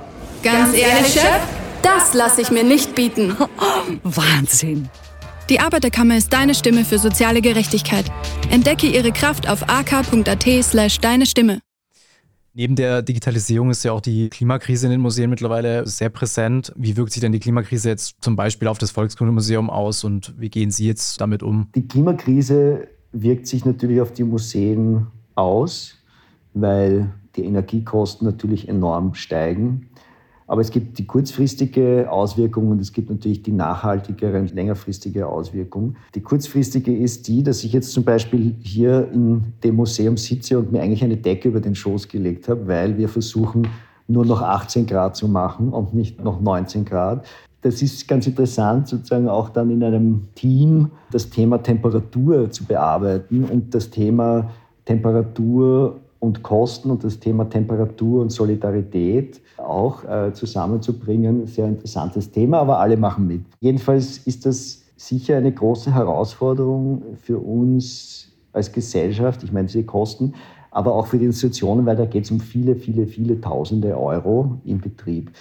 Ganz, 0.43 0.71
Ganz 0.71 0.77
ehrlich, 0.77 1.13
Chef? 1.13 1.39
Das 1.83 2.15
lasse 2.15 2.41
ich 2.41 2.49
mir 2.49 2.63
nicht 2.63 2.95
bieten. 2.95 3.35
Wahnsinn. 4.03 4.89
Die 5.49 5.59
Arbeiterkammer 5.59 6.17
ist 6.17 6.33
deine 6.33 6.55
Stimme 6.55 6.83
für 6.83 6.97
soziale 6.97 7.41
Gerechtigkeit. 7.41 8.05
Entdecke 8.49 8.87
ihre 8.87 9.11
Kraft 9.11 9.47
auf 9.47 9.69
ak.at 9.69 10.45
slash 10.63 10.99
deine 10.99 11.27
Stimme. 11.27 11.59
Neben 12.53 12.75
der 12.75 13.03
Digitalisierung 13.03 13.69
ist 13.69 13.83
ja 13.83 13.91
auch 13.91 14.01
die 14.01 14.29
Klimakrise 14.29 14.87
in 14.87 14.91
den 14.91 15.01
Museen 15.01 15.29
mittlerweile 15.29 15.85
sehr 15.85 16.09
präsent. 16.09 16.73
Wie 16.75 16.97
wirkt 16.97 17.13
sich 17.13 17.21
denn 17.21 17.31
die 17.31 17.39
Klimakrise 17.39 17.89
jetzt 17.89 18.15
zum 18.21 18.35
Beispiel 18.35 18.67
auf 18.67 18.77
das 18.77 18.91
Volkskundemuseum 18.91 19.69
aus 19.69 20.03
und 20.03 20.33
wie 20.39 20.49
gehen 20.49 20.71
Sie 20.71 20.87
jetzt 20.87 21.21
damit 21.21 21.43
um? 21.43 21.67
Die 21.75 21.87
Klimakrise 21.87 22.87
wirkt 23.11 23.45
sich 23.45 23.63
natürlich 23.63 24.01
auf 24.01 24.11
die 24.11 24.23
Museen 24.23 25.07
aus, 25.35 25.95
weil 26.53 27.13
die 27.35 27.45
Energiekosten 27.45 28.25
natürlich 28.25 28.67
enorm 28.67 29.13
steigen. 29.13 29.87
Aber 30.51 30.59
es 30.59 30.69
gibt 30.69 30.99
die 30.99 31.07
kurzfristige 31.07 32.11
Auswirkung 32.11 32.71
und 32.71 32.81
es 32.81 32.91
gibt 32.91 33.09
natürlich 33.09 33.41
die 33.41 33.53
nachhaltigere 33.53 34.37
und 34.37 34.53
längerfristige 34.53 35.25
Auswirkung. 35.25 35.95
Die 36.13 36.19
kurzfristige 36.19 36.93
ist 36.93 37.29
die, 37.29 37.41
dass 37.41 37.63
ich 37.63 37.71
jetzt 37.71 37.93
zum 37.93 38.03
Beispiel 38.03 38.55
hier 38.59 39.09
in 39.13 39.53
dem 39.63 39.75
Museum 39.75 40.17
sitze 40.17 40.59
und 40.59 40.73
mir 40.73 40.81
eigentlich 40.81 41.05
eine 41.05 41.15
Decke 41.15 41.47
über 41.47 41.61
den 41.61 41.73
Schoß 41.73 42.09
gelegt 42.09 42.49
habe, 42.49 42.67
weil 42.67 42.97
wir 42.97 43.07
versuchen, 43.07 43.65
nur 44.09 44.25
noch 44.25 44.41
18 44.41 44.87
Grad 44.87 45.15
zu 45.15 45.29
machen 45.29 45.69
und 45.69 45.93
nicht 45.93 46.21
noch 46.21 46.41
19 46.41 46.83
Grad. 46.83 47.25
Das 47.61 47.81
ist 47.81 48.05
ganz 48.05 48.27
interessant, 48.27 48.89
sozusagen 48.89 49.29
auch 49.29 49.47
dann 49.51 49.69
in 49.69 49.81
einem 49.81 50.23
Team 50.35 50.91
das 51.13 51.29
Thema 51.29 51.59
Temperatur 51.59 52.51
zu 52.51 52.65
bearbeiten 52.65 53.45
und 53.45 53.73
das 53.73 53.89
Thema 53.89 54.51
Temperatur 54.83 56.01
und 56.21 56.43
Kosten 56.43 56.91
und 56.91 57.03
das 57.03 57.19
Thema 57.19 57.49
Temperatur 57.49 58.21
und 58.21 58.31
Solidarität 58.31 59.41
auch 59.57 60.03
äh, 60.03 60.31
zusammenzubringen. 60.31 61.47
Sehr 61.47 61.67
interessantes 61.67 62.31
Thema, 62.31 62.59
aber 62.59 62.79
alle 62.79 62.95
machen 62.95 63.27
mit. 63.27 63.41
Jedenfalls 63.59 64.19
ist 64.19 64.45
das 64.45 64.83
sicher 64.95 65.37
eine 65.37 65.51
große 65.51 65.93
Herausforderung 65.93 67.01
für 67.21 67.39
uns 67.39 68.31
als 68.53 68.71
Gesellschaft. 68.71 69.43
Ich 69.43 69.51
meine, 69.51 69.65
diese 69.65 69.83
Kosten, 69.83 70.35
aber 70.69 70.93
auch 70.93 71.07
für 71.07 71.17
die 71.17 71.25
Institutionen, 71.25 71.87
weil 71.87 71.95
da 71.95 72.05
geht 72.05 72.25
es 72.25 72.31
um 72.31 72.39
viele, 72.39 72.75
viele, 72.75 73.07
viele 73.07 73.41
Tausende 73.41 73.99
Euro 73.99 74.59
im 74.63 74.79
Betrieb. 74.79 75.31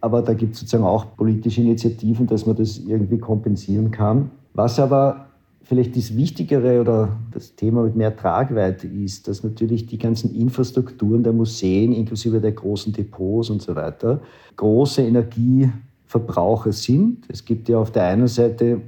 Aber 0.00 0.22
da 0.22 0.32
gibt 0.32 0.54
es 0.54 0.60
sozusagen 0.60 0.84
auch 0.84 1.04
politische 1.16 1.60
Initiativen, 1.60 2.26
dass 2.26 2.46
man 2.46 2.56
das 2.56 2.78
irgendwie 2.78 3.18
kompensieren 3.18 3.90
kann. 3.90 4.30
Was 4.54 4.80
aber 4.80 5.26
vielleicht 5.70 5.96
das 5.96 6.16
Wichtigere 6.16 6.80
oder 6.80 7.16
das 7.30 7.54
Thema 7.54 7.84
mit 7.84 7.94
mehr 7.94 8.16
Tragweite 8.16 8.88
ist, 8.88 9.28
dass 9.28 9.44
natürlich 9.44 9.86
die 9.86 9.98
ganzen 9.98 10.34
Infrastrukturen 10.34 11.22
der 11.22 11.32
Museen, 11.32 11.92
inklusive 11.92 12.40
der 12.40 12.50
großen 12.50 12.92
Depots 12.92 13.50
und 13.50 13.62
so 13.62 13.76
weiter, 13.76 14.20
große 14.56 15.00
Energieverbraucher 15.02 16.72
sind. 16.72 17.18
Es 17.28 17.44
gibt 17.44 17.68
ja 17.68 17.78
auf 17.78 17.92
der 17.92 18.02
einen 18.02 18.26
Seite 18.26 18.80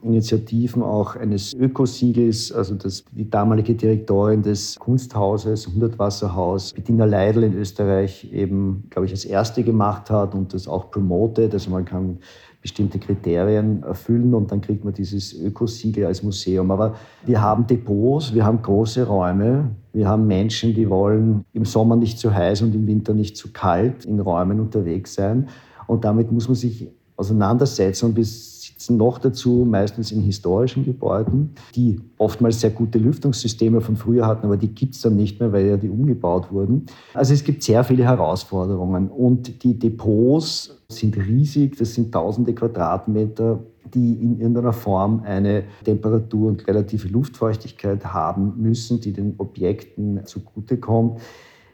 Initiativen 0.00 0.80
auch 0.80 1.16
eines 1.16 1.54
Ökosiegels, 1.54 2.52
also 2.52 2.76
das 2.76 3.04
die 3.10 3.28
damalige 3.28 3.74
Direktorin 3.74 4.42
des 4.42 4.76
Kunsthauses, 4.78 5.66
Hundertwasserhaus, 5.66 6.72
Bettina 6.72 7.04
Leidl 7.04 7.42
in 7.42 7.54
Österreich 7.54 8.32
eben, 8.32 8.84
glaube 8.90 9.06
ich, 9.06 9.12
als 9.12 9.24
erste 9.24 9.64
gemacht 9.64 10.08
hat 10.08 10.36
und 10.36 10.54
das 10.54 10.68
auch 10.68 10.92
promotet. 10.92 11.52
Also 11.52 11.70
man 11.70 11.84
kann 11.84 12.18
bestimmte 12.60 12.98
Kriterien 12.98 13.82
erfüllen 13.84 14.34
und 14.34 14.50
dann 14.50 14.60
kriegt 14.60 14.84
man 14.84 14.92
dieses 14.92 15.32
Ökosiegel 15.32 16.06
als 16.06 16.22
Museum. 16.22 16.70
Aber 16.70 16.96
wir 17.24 17.40
haben 17.40 17.66
Depots, 17.66 18.34
wir 18.34 18.44
haben 18.44 18.60
große 18.62 19.06
Räume, 19.06 19.70
wir 19.92 20.08
haben 20.08 20.26
Menschen, 20.26 20.74
die 20.74 20.90
wollen 20.90 21.44
im 21.52 21.64
Sommer 21.64 21.96
nicht 21.96 22.18
zu 22.18 22.34
heiß 22.34 22.62
und 22.62 22.74
im 22.74 22.86
Winter 22.86 23.14
nicht 23.14 23.36
zu 23.36 23.52
kalt 23.52 24.04
in 24.04 24.18
Räumen 24.18 24.60
unterwegs 24.60 25.14
sein. 25.14 25.48
Und 25.86 26.04
damit 26.04 26.32
muss 26.32 26.48
man 26.48 26.56
sich 26.56 26.88
auseinandersetzen 27.16 28.12
bis 28.12 28.57
sitzen 28.78 28.96
noch 28.96 29.18
dazu 29.18 29.66
meistens 29.68 30.12
in 30.12 30.22
historischen 30.22 30.84
Gebäuden, 30.84 31.50
die 31.74 32.00
oftmals 32.16 32.60
sehr 32.60 32.70
gute 32.70 32.98
Lüftungssysteme 32.98 33.80
von 33.80 33.96
früher 33.96 34.24
hatten, 34.24 34.46
aber 34.46 34.56
die 34.56 34.68
gibt 34.68 34.94
es 34.94 35.00
dann 35.00 35.16
nicht 35.16 35.40
mehr, 35.40 35.52
weil 35.52 35.66
ja 35.66 35.76
die 35.76 35.88
umgebaut 35.88 36.52
wurden. 36.52 36.86
Also 37.12 37.34
es 37.34 37.42
gibt 37.42 37.64
sehr 37.64 37.82
viele 37.82 38.04
Herausforderungen 38.04 39.08
und 39.08 39.64
die 39.64 39.76
Depots 39.76 40.80
sind 40.88 41.16
riesig, 41.16 41.76
das 41.76 41.94
sind 41.94 42.12
tausende 42.12 42.54
Quadratmeter 42.54 43.60
die 43.94 44.12
in 44.22 44.38
irgendeiner 44.38 44.74
Form 44.74 45.22
eine 45.24 45.64
Temperatur 45.82 46.48
und 46.48 46.68
relative 46.68 47.08
Luftfeuchtigkeit 47.08 48.04
haben 48.04 48.52
müssen, 48.58 49.00
die 49.00 49.14
den 49.14 49.36
Objekten 49.38 50.20
zugutekommt. 50.26 51.20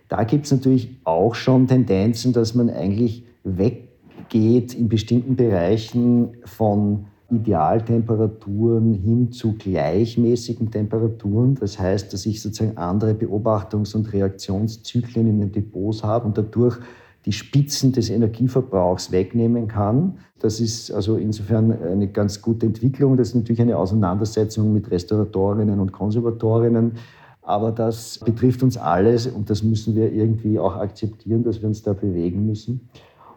Da 0.08 0.22
gibt 0.22 0.44
es 0.44 0.52
natürlich 0.52 0.96
auch 1.02 1.34
schon 1.34 1.66
Tendenzen, 1.66 2.32
dass 2.32 2.54
man 2.54 2.70
eigentlich 2.70 3.24
weg 3.42 3.83
geht 4.28 4.74
in 4.74 4.88
bestimmten 4.88 5.36
Bereichen 5.36 6.36
von 6.44 7.06
Idealtemperaturen 7.30 8.94
hin 8.94 9.32
zu 9.32 9.54
gleichmäßigen 9.54 10.70
Temperaturen. 10.70 11.54
Das 11.56 11.78
heißt, 11.78 12.12
dass 12.12 12.26
ich 12.26 12.42
sozusagen 12.42 12.76
andere 12.76 13.12
Beobachtungs- 13.12 13.94
und 13.96 14.12
Reaktionszyklen 14.12 15.26
in 15.26 15.40
den 15.40 15.52
Depots 15.52 16.02
habe 16.02 16.26
und 16.26 16.38
dadurch 16.38 16.78
die 17.24 17.32
Spitzen 17.32 17.92
des 17.92 18.10
Energieverbrauchs 18.10 19.10
wegnehmen 19.10 19.66
kann. 19.66 20.18
Das 20.38 20.60
ist 20.60 20.92
also 20.92 21.16
insofern 21.16 21.72
eine 21.82 22.08
ganz 22.08 22.42
gute 22.42 22.66
Entwicklung. 22.66 23.16
Das 23.16 23.28
ist 23.28 23.34
natürlich 23.34 23.62
eine 23.62 23.78
Auseinandersetzung 23.78 24.72
mit 24.74 24.90
Restauratorinnen 24.90 25.80
und 25.80 25.92
Konservatorinnen. 25.92 26.92
Aber 27.40 27.72
das 27.72 28.18
betrifft 28.18 28.62
uns 28.62 28.76
alles 28.76 29.26
und 29.26 29.48
das 29.48 29.62
müssen 29.62 29.94
wir 29.96 30.12
irgendwie 30.12 30.58
auch 30.58 30.76
akzeptieren, 30.76 31.42
dass 31.42 31.60
wir 31.60 31.68
uns 31.68 31.82
da 31.82 31.94
bewegen 31.94 32.46
müssen. 32.46 32.88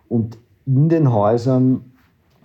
Und 0.10 0.38
in 0.68 0.90
den 0.90 1.12
Häusern 1.12 1.82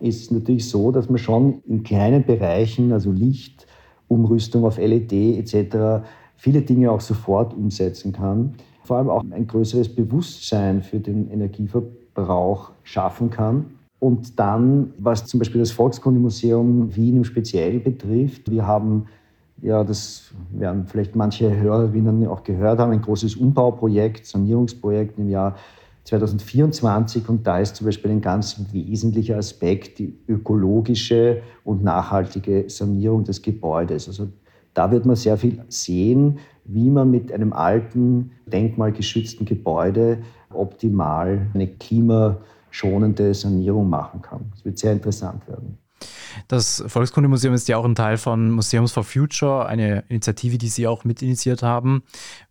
ist 0.01 0.23
es 0.23 0.31
natürlich 0.31 0.69
so, 0.69 0.91
dass 0.93 1.11
man 1.11 1.19
schon 1.19 1.63
in 1.67 1.83
kleinen 1.83 2.25
Bereichen, 2.25 2.93
also 2.93 3.11
Licht, 3.11 3.67
Umrüstung 4.09 4.65
auf 4.65 4.79
LED 4.79 5.13
etc., 5.13 6.07
viele 6.37 6.63
Dinge 6.63 6.91
auch 6.91 7.01
sofort 7.01 7.53
umsetzen 7.53 8.13
kann. 8.13 8.55
Vor 8.85 8.97
allem 8.97 9.11
auch 9.11 9.25
ein 9.31 9.47
größeres 9.47 9.95
Bewusstsein 9.95 10.83
für 10.83 10.99
den 10.99 11.31
Energieverbrauch 11.31 12.71
schaffen 12.83 13.31
kann. 13.31 13.67
Und 14.01 14.39
dann, 14.39 14.93
was 14.99 15.27
zum 15.27 15.39
Beispiel 15.39 15.61
das 15.61 15.71
Volkskundemuseum 15.71 16.95
Wien 16.95 17.19
im 17.19 17.25
Speziellen 17.25 17.83
betrifft, 17.83 18.51
wir 18.51 18.67
haben 18.67 19.07
ja, 19.63 19.85
das 19.85 20.33
werden 20.51 20.87
vielleicht 20.89 21.15
manche 21.15 21.57
Hörerinnen 21.57 22.27
auch 22.27 22.43
gehört 22.43 22.81
haben, 22.81 22.91
ein 22.91 23.01
großes 23.01 23.37
Umbauprojekt, 23.37 24.27
Sanierungsprojekt 24.27 25.19
im 25.21 25.29
Jahr 25.29 25.55
2024 26.05 27.29
und 27.29 27.47
da 27.47 27.59
ist 27.59 27.77
zum 27.77 27.87
Beispiel 27.87 28.11
ein 28.11 28.21
ganz 28.21 28.61
wesentlicher 28.73 29.37
Aspekt 29.37 29.99
die 29.99 30.19
ökologische 30.29 31.43
und 31.65 31.85
nachhaltige 31.85 32.69
Sanierung 32.69 33.25
des 33.25 33.41
Gebäudes. 33.43 34.09
Also 34.09 34.29
da 34.75 34.91
wird 34.91 35.07
man 35.07 35.17
sehr 35.17 35.37
viel 35.37 35.63
sehen, 35.69 36.39
wie 36.65 36.91
man 36.91 37.11
mit 37.11 37.33
einem 37.33 37.53
alten, 37.53 38.33
denkmalgeschützten 38.47 39.47
Gebäude 39.47 40.19
optimal 40.51 41.47
eine 41.55 41.69
klimaschonende 41.69 43.35
Sanierung 43.35 43.89
machen 43.89 44.23
kann. 44.23 44.47
Das 44.53 44.65
wird 44.65 44.79
sehr 44.79 44.93
interessant 44.93 45.47
werden. 45.47 45.79
Das 46.49 46.83
Volkskundemuseum 46.87 47.55
ist 47.55 47.69
ja 47.69 47.77
auch 47.77 47.85
ein 47.85 47.95
Teil 47.95 48.17
von 48.17 48.51
Museums 48.51 48.93
for 48.93 49.05
Future, 49.05 49.67
eine 49.67 50.05
Initiative, 50.09 50.59
die 50.59 50.69
Sie 50.69 50.87
auch 50.87 51.05
mitinitiiert 51.05 51.63
haben. 51.63 52.03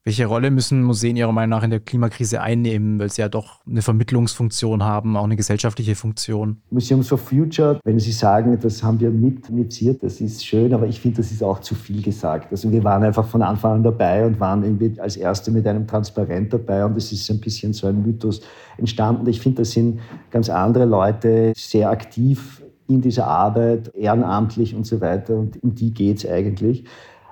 Welche 0.03 0.25
Rolle 0.25 0.49
müssen 0.49 0.81
Museen 0.81 1.15
Ihrer 1.15 1.31
Meinung 1.31 1.51
nach 1.51 1.63
in 1.63 1.69
der 1.69 1.79
Klimakrise 1.79 2.41
einnehmen, 2.41 2.97
weil 2.99 3.11
sie 3.11 3.21
ja 3.21 3.29
doch 3.29 3.59
eine 3.67 3.83
Vermittlungsfunktion 3.83 4.83
haben, 4.83 5.15
auch 5.15 5.25
eine 5.25 5.35
gesellschaftliche 5.35 5.93
Funktion? 5.93 6.57
Museums 6.71 7.07
for 7.07 7.19
Future, 7.19 7.79
wenn 7.83 7.99
Sie 7.99 8.11
sagen, 8.11 8.57
das 8.59 8.81
haben 8.81 8.99
wir 8.99 9.11
mitinitiiert, 9.11 10.01
das 10.01 10.19
ist 10.19 10.43
schön, 10.43 10.73
aber 10.73 10.87
ich 10.87 10.99
finde, 10.99 11.17
das 11.17 11.31
ist 11.31 11.43
auch 11.43 11.59
zu 11.59 11.75
viel 11.75 12.01
gesagt. 12.01 12.51
Also 12.51 12.71
wir 12.71 12.83
waren 12.83 13.03
einfach 13.03 13.27
von 13.27 13.43
Anfang 13.43 13.73
an 13.73 13.83
dabei 13.83 14.25
und 14.25 14.39
waren 14.39 14.63
irgendwie 14.63 14.99
als 14.99 15.17
Erste 15.17 15.51
mit 15.51 15.67
einem 15.67 15.85
Transparent 15.85 16.51
dabei 16.51 16.83
und 16.83 16.97
es 16.97 17.11
ist 17.11 17.29
ein 17.29 17.39
bisschen 17.39 17.73
so 17.73 17.85
ein 17.85 18.01
Mythos 18.01 18.41
entstanden. 18.77 19.27
Ich 19.27 19.39
finde, 19.39 19.61
da 19.61 19.65
sind 19.65 19.99
ganz 20.31 20.49
andere 20.49 20.85
Leute 20.85 21.53
sehr 21.55 21.91
aktiv 21.91 22.60
in 22.93 23.01
dieser 23.01 23.27
Arbeit, 23.27 23.93
ehrenamtlich 23.95 24.75
und 24.75 24.85
so 24.85 25.01
weiter. 25.01 25.35
Und 25.35 25.61
um 25.63 25.75
die 25.75 25.93
geht 25.93 26.17
es 26.17 26.29
eigentlich. 26.29 26.85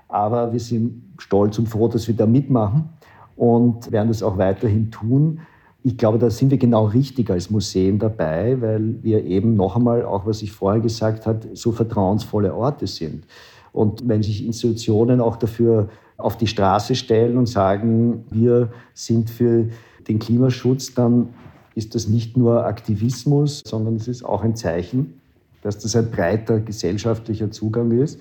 Aber 0.07 0.51
wir 0.51 0.59
sind 0.59 1.03
stolz 1.19 1.59
und 1.59 1.67
froh, 1.67 1.87
dass 1.87 2.07
wir 2.07 2.15
da 2.15 2.25
mitmachen 2.25 2.89
und 3.35 3.91
werden 3.91 4.09
das 4.09 4.23
auch 4.23 4.37
weiterhin 4.37 4.91
tun. 4.91 5.41
Ich 5.83 5.97
glaube, 5.97 6.17
da 6.17 6.29
sind 6.29 6.51
wir 6.51 6.57
genau 6.57 6.85
richtig 6.85 7.29
als 7.29 7.49
Museen 7.49 7.99
dabei, 7.99 8.59
weil 8.59 9.01
wir 9.01 9.23
eben 9.23 9.55
noch 9.55 9.77
einmal, 9.77 10.03
auch 10.03 10.25
was 10.25 10.41
ich 10.41 10.51
vorher 10.51 10.81
gesagt 10.81 11.25
habe, 11.25 11.47
so 11.53 11.71
vertrauensvolle 11.71 12.53
Orte 12.53 12.85
sind. 12.85 13.25
Und 13.71 14.07
wenn 14.07 14.23
sich 14.23 14.45
Institutionen 14.45 15.21
auch 15.21 15.37
dafür 15.37 15.89
auf 16.17 16.35
die 16.35 16.47
Straße 16.47 16.95
stellen 16.95 17.37
und 17.37 17.47
sagen, 17.47 18.25
wir 18.29 18.69
sind 18.93 19.29
für 19.29 19.69
den 20.07 20.19
Klimaschutz, 20.19 20.93
dann 20.93 21.29
ist 21.75 21.95
das 21.95 22.07
nicht 22.07 22.35
nur 22.35 22.65
Aktivismus, 22.65 23.61
sondern 23.65 23.95
es 23.95 24.07
ist 24.07 24.25
auch 24.25 24.43
ein 24.43 24.55
Zeichen 24.55 25.18
dass 25.61 25.79
das 25.79 25.95
ein 25.95 26.09
breiter 26.09 26.59
gesellschaftlicher 26.59 27.51
Zugang 27.51 27.91
ist. 27.91 28.19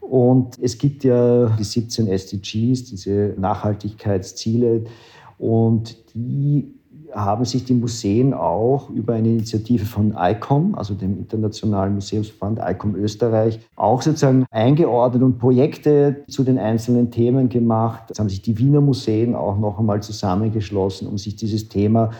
Und 0.00 0.58
es 0.60 0.78
gibt 0.78 1.04
ja 1.04 1.48
die 1.58 1.64
17 1.64 2.06
SDGs, 2.08 2.84
diese 2.84 3.34
Nachhaltigkeitsziele, 3.38 4.84
und 5.38 6.14
die 6.14 6.72
haben 7.14 7.44
sich 7.44 7.64
die 7.64 7.74
Museen 7.74 8.34
auch 8.34 8.90
über 8.90 9.14
eine 9.14 9.28
Initiative 9.28 9.84
von 9.84 10.14
ICOM, 10.18 10.74
also 10.74 10.94
dem 10.94 11.18
Internationalen 11.18 11.94
Museumsverband 11.94 12.60
ICOM 12.62 12.94
Österreich, 12.96 13.60
auch 13.76 14.02
sozusagen 14.02 14.44
eingeordnet 14.50 15.22
und 15.22 15.38
Projekte 15.38 16.24
zu 16.28 16.44
den 16.44 16.58
einzelnen 16.58 17.10
Themen 17.10 17.48
gemacht. 17.48 18.10
Es 18.10 18.18
haben 18.18 18.28
sich 18.28 18.42
die 18.42 18.58
Wiener 18.58 18.80
Museen 18.80 19.34
auch 19.34 19.58
noch 19.58 19.78
einmal 19.78 20.02
zusammengeschlossen, 20.02 21.08
um 21.08 21.16
sich 21.16 21.36
dieses 21.36 21.68
Thema 21.68 22.10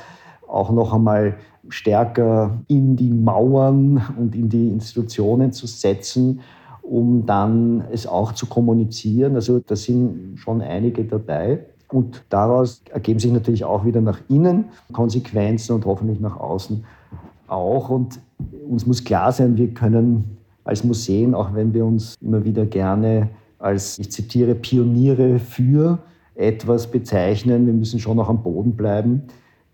auch 0.48 0.70
noch 0.70 0.92
einmal 0.92 1.36
stärker 1.68 2.58
in 2.68 2.96
die 2.96 3.10
Mauern 3.10 4.02
und 4.18 4.34
in 4.34 4.48
die 4.48 4.68
Institutionen 4.68 5.52
zu 5.52 5.66
setzen, 5.66 6.40
um 6.82 7.26
dann 7.26 7.84
es 7.92 8.06
auch 8.06 8.32
zu 8.32 8.46
kommunizieren. 8.46 9.34
Also 9.34 9.60
da 9.60 9.74
sind 9.74 10.36
schon 10.36 10.60
einige 10.60 11.04
dabei. 11.04 11.66
Und 11.88 12.24
daraus 12.30 12.82
ergeben 12.92 13.20
sich 13.20 13.32
natürlich 13.32 13.64
auch 13.64 13.84
wieder 13.84 14.00
nach 14.00 14.18
innen 14.28 14.66
Konsequenzen 14.92 15.72
und 15.72 15.86
hoffentlich 15.86 16.20
nach 16.20 16.36
außen 16.36 16.84
auch. 17.46 17.90
Und 17.90 18.20
uns 18.68 18.86
muss 18.86 19.04
klar 19.04 19.32
sein, 19.32 19.56
wir 19.56 19.68
können 19.68 20.36
als 20.64 20.82
Museen, 20.82 21.34
auch 21.34 21.54
wenn 21.54 21.72
wir 21.72 21.84
uns 21.84 22.16
immer 22.20 22.44
wieder 22.44 22.66
gerne 22.66 23.28
als, 23.58 23.98
ich 23.98 24.10
zitiere, 24.10 24.54
Pioniere 24.54 25.38
für 25.38 25.98
etwas 26.34 26.88
bezeichnen, 26.88 27.66
wir 27.66 27.72
müssen 27.72 27.98
schon 27.98 28.16
noch 28.16 28.28
am 28.28 28.42
Boden 28.42 28.72
bleiben. 28.72 29.22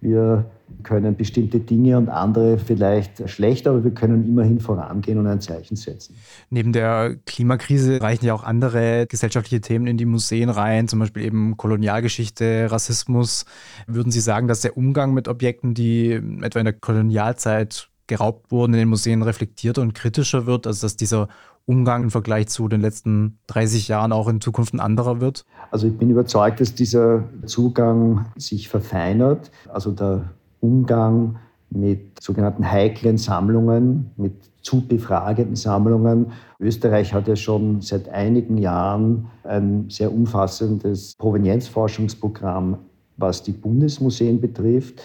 Wir 0.00 0.44
können 0.82 1.16
bestimmte 1.16 1.60
Dinge 1.60 1.98
und 1.98 2.08
andere 2.08 2.58
vielleicht 2.58 3.28
schlechter, 3.28 3.70
aber 3.70 3.84
wir 3.84 3.92
können 3.92 4.26
immerhin 4.26 4.60
vorangehen 4.60 5.18
und 5.18 5.26
ein 5.26 5.40
Zeichen 5.40 5.76
setzen. 5.76 6.16
Neben 6.50 6.72
der 6.72 7.16
Klimakrise 7.26 8.00
reichen 8.00 8.26
ja 8.26 8.34
auch 8.34 8.44
andere 8.44 9.06
gesellschaftliche 9.06 9.60
Themen 9.60 9.86
in 9.86 9.96
die 9.96 10.06
Museen 10.06 10.48
rein, 10.48 10.88
zum 10.88 10.98
Beispiel 10.98 11.24
eben 11.24 11.56
Kolonialgeschichte, 11.56 12.68
Rassismus. 12.70 13.44
Würden 13.86 14.12
Sie 14.12 14.20
sagen, 14.20 14.48
dass 14.48 14.60
der 14.60 14.76
Umgang 14.76 15.14
mit 15.14 15.28
Objekten, 15.28 15.74
die 15.74 16.20
etwa 16.42 16.58
in 16.58 16.64
der 16.64 16.74
Kolonialzeit 16.74 17.88
geraubt 18.06 18.50
wurden, 18.50 18.74
in 18.74 18.80
den 18.80 18.88
Museen 18.88 19.22
reflektierter 19.22 19.82
und 19.82 19.94
kritischer 19.94 20.46
wird, 20.46 20.66
also 20.66 20.84
dass 20.84 20.96
dieser 20.96 21.28
Umgang 21.64 22.02
im 22.02 22.10
Vergleich 22.10 22.48
zu 22.48 22.68
den 22.68 22.80
letzten 22.80 23.38
30 23.46 23.88
Jahren 23.88 24.12
auch 24.12 24.28
in 24.28 24.40
Zukunft 24.40 24.74
ein 24.74 24.80
anderer 24.80 25.20
wird? 25.20 25.44
Also 25.70 25.86
ich 25.86 25.96
bin 25.96 26.10
überzeugt, 26.10 26.60
dass 26.60 26.74
dieser 26.74 27.24
Zugang 27.46 28.26
sich 28.36 28.68
verfeinert. 28.68 29.50
Also 29.68 29.92
der 29.92 30.30
Umgang 30.62 31.36
mit 31.70 32.22
sogenannten 32.22 32.70
heiklen 32.70 33.18
Sammlungen, 33.18 34.10
mit 34.16 34.34
zu 34.62 34.86
befragenden 34.86 35.56
Sammlungen. 35.56 36.26
Österreich 36.60 37.12
hat 37.12 37.26
ja 37.26 37.34
schon 37.34 37.80
seit 37.80 38.08
einigen 38.08 38.58
Jahren 38.58 39.26
ein 39.42 39.90
sehr 39.90 40.12
umfassendes 40.12 41.16
Provenienzforschungsprogramm, 41.18 42.78
was 43.16 43.42
die 43.42 43.52
Bundesmuseen 43.52 44.40
betrifft. 44.40 45.02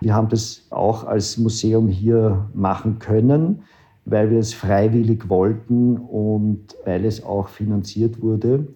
Wir 0.00 0.14
haben 0.14 0.28
das 0.28 0.66
auch 0.70 1.04
als 1.04 1.38
Museum 1.38 1.88
hier 1.88 2.48
machen 2.52 2.98
können, 2.98 3.62
weil 4.04 4.30
wir 4.30 4.38
es 4.38 4.52
freiwillig 4.52 5.28
wollten 5.28 5.96
und 5.96 6.76
weil 6.84 7.04
es 7.04 7.24
auch 7.24 7.48
finanziert 7.48 8.20
wurde. 8.20 8.68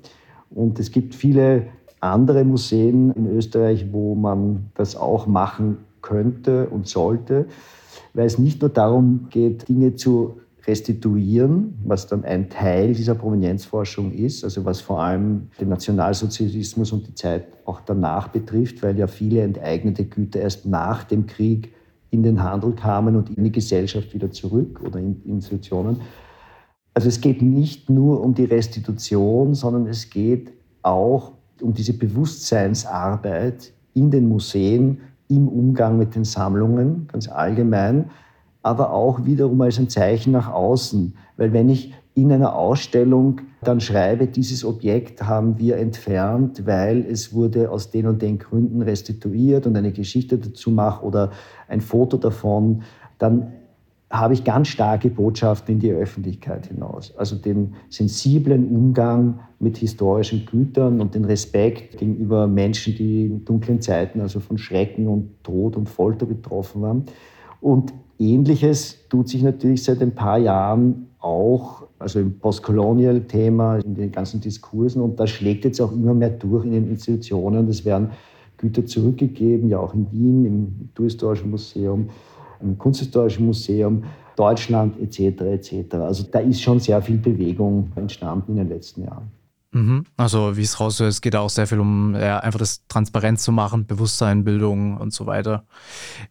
Und 0.50 0.78
es 0.78 0.90
gibt 0.90 1.14
viele 1.14 1.66
andere 2.00 2.44
Museen 2.44 3.12
in 3.12 3.26
Österreich, 3.26 3.92
wo 3.92 4.14
man 4.14 4.70
das 4.74 4.96
auch 4.96 5.26
machen 5.26 5.78
könnte 6.02 6.68
und 6.68 6.88
sollte, 6.88 7.46
weil 8.14 8.26
es 8.26 8.38
nicht 8.38 8.60
nur 8.60 8.70
darum 8.70 9.28
geht, 9.30 9.68
Dinge 9.68 9.94
zu 9.94 10.40
restituieren, 10.66 11.74
was 11.84 12.06
dann 12.06 12.24
ein 12.24 12.48
Teil 12.48 12.94
dieser 12.94 13.14
Provenienzforschung 13.14 14.12
ist, 14.12 14.44
also 14.44 14.64
was 14.64 14.80
vor 14.80 15.00
allem 15.00 15.48
den 15.60 15.68
Nationalsozialismus 15.68 16.92
und 16.92 17.08
die 17.08 17.14
Zeit 17.14 17.46
auch 17.64 17.80
danach 17.80 18.28
betrifft, 18.28 18.82
weil 18.82 18.96
ja 18.96 19.06
viele 19.06 19.40
enteignete 19.40 20.04
Güter 20.04 20.40
erst 20.40 20.66
nach 20.66 21.04
dem 21.04 21.26
Krieg 21.26 21.72
in 22.10 22.22
den 22.22 22.42
Handel 22.42 22.72
kamen 22.72 23.16
und 23.16 23.30
in 23.30 23.42
die 23.42 23.52
Gesellschaft 23.52 24.14
wieder 24.14 24.30
zurück 24.30 24.80
oder 24.86 24.98
in 24.98 25.22
Institutionen. 25.24 26.00
Also 26.94 27.08
es 27.08 27.20
geht 27.20 27.42
nicht 27.42 27.88
nur 27.88 28.20
um 28.20 28.34
die 28.34 28.44
Restitution, 28.44 29.54
sondern 29.54 29.86
es 29.86 30.10
geht 30.10 30.52
auch 30.82 31.32
um 31.60 31.72
diese 31.72 31.94
Bewusstseinsarbeit 31.94 33.72
in 33.94 34.10
den 34.10 34.28
Museen 34.28 34.98
im 35.34 35.48
Umgang 35.48 35.98
mit 35.98 36.14
den 36.14 36.24
Sammlungen, 36.24 37.08
ganz 37.10 37.28
allgemein, 37.28 38.10
aber 38.62 38.92
auch 38.92 39.24
wiederum 39.24 39.60
als 39.62 39.78
ein 39.78 39.88
Zeichen 39.88 40.32
nach 40.32 40.52
außen. 40.52 41.14
Weil 41.36 41.52
wenn 41.52 41.68
ich 41.68 41.94
in 42.14 42.30
einer 42.30 42.54
Ausstellung 42.54 43.40
dann 43.62 43.80
schreibe, 43.80 44.26
dieses 44.26 44.64
Objekt 44.64 45.22
haben 45.22 45.58
wir 45.58 45.78
entfernt, 45.78 46.66
weil 46.66 47.06
es 47.06 47.32
wurde 47.32 47.70
aus 47.70 47.90
den 47.90 48.06
und 48.06 48.20
den 48.20 48.38
Gründen 48.38 48.82
restituiert 48.82 49.66
und 49.66 49.76
eine 49.76 49.92
Geschichte 49.92 50.38
dazu 50.38 50.70
mache 50.70 51.04
oder 51.04 51.30
ein 51.68 51.80
Foto 51.80 52.18
davon, 52.18 52.82
dann 53.18 53.52
habe 54.12 54.34
ich 54.34 54.44
ganz 54.44 54.68
starke 54.68 55.08
Botschaften 55.08 55.76
in 55.76 55.80
die 55.80 55.90
Öffentlichkeit 55.90 56.66
hinaus. 56.66 57.16
Also 57.16 57.34
den 57.34 57.74
sensiblen 57.88 58.68
Umgang 58.68 59.40
mit 59.58 59.78
historischen 59.78 60.44
Gütern 60.44 61.00
und 61.00 61.14
den 61.14 61.24
Respekt 61.24 61.96
gegenüber 61.96 62.46
Menschen, 62.46 62.94
die 62.94 63.24
in 63.24 63.44
dunklen 63.46 63.80
Zeiten 63.80 64.20
also 64.20 64.38
von 64.38 64.58
Schrecken 64.58 65.08
und 65.08 65.42
Tod 65.42 65.76
und 65.76 65.88
Folter 65.88 66.26
betroffen 66.26 66.82
waren. 66.82 67.04
Und 67.62 67.94
ähnliches 68.18 68.98
tut 69.08 69.30
sich 69.30 69.42
natürlich 69.42 69.82
seit 69.82 70.02
ein 70.02 70.14
paar 70.14 70.38
Jahren 70.38 71.06
auch, 71.18 71.84
also 71.98 72.20
im 72.20 72.38
Postcolonial-Thema, 72.38 73.78
in 73.78 73.94
den 73.94 74.12
ganzen 74.12 74.42
Diskursen. 74.42 75.00
Und 75.00 75.18
das 75.20 75.30
schlägt 75.30 75.64
jetzt 75.64 75.80
auch 75.80 75.92
immer 75.92 76.12
mehr 76.12 76.30
durch 76.30 76.66
in 76.66 76.72
den 76.72 76.90
Institutionen. 76.90 77.66
Es 77.68 77.86
werden 77.86 78.10
Güter 78.58 78.84
zurückgegeben, 78.84 79.70
ja 79.70 79.78
auch 79.78 79.94
in 79.94 80.06
Wien, 80.12 80.44
im 80.44 80.76
Kulturhistorischen 80.78 81.50
Museum 81.50 82.10
im 82.62 82.78
Kunsthistorischen 82.78 83.46
Museum. 83.46 84.04
Deutschland 84.36 84.98
etc. 85.00 85.40
etc. 85.42 85.94
Also 85.94 86.24
da 86.30 86.40
ist 86.40 86.62
schon 86.62 86.80
sehr 86.80 87.02
viel 87.02 87.18
Bewegung 87.18 87.92
entstanden 87.96 88.52
in 88.52 88.56
den 88.58 88.68
letzten 88.68 89.04
Jahren. 89.04 89.30
Mhm. 89.74 90.04
Also 90.18 90.56
wie 90.56 90.62
es 90.62 90.78
raushört, 90.78 91.08
es 91.08 91.22
geht 91.22 91.34
auch 91.34 91.48
sehr 91.48 91.66
viel 91.66 91.80
um 91.80 92.14
ja, 92.14 92.38
einfach 92.40 92.58
das 92.58 92.86
Transparenz 92.88 93.42
zu 93.42 93.52
machen, 93.52 93.86
Bewusstsein, 93.86 94.44
Bildung 94.44 94.98
und 94.98 95.14
so 95.14 95.24
weiter. 95.26 95.64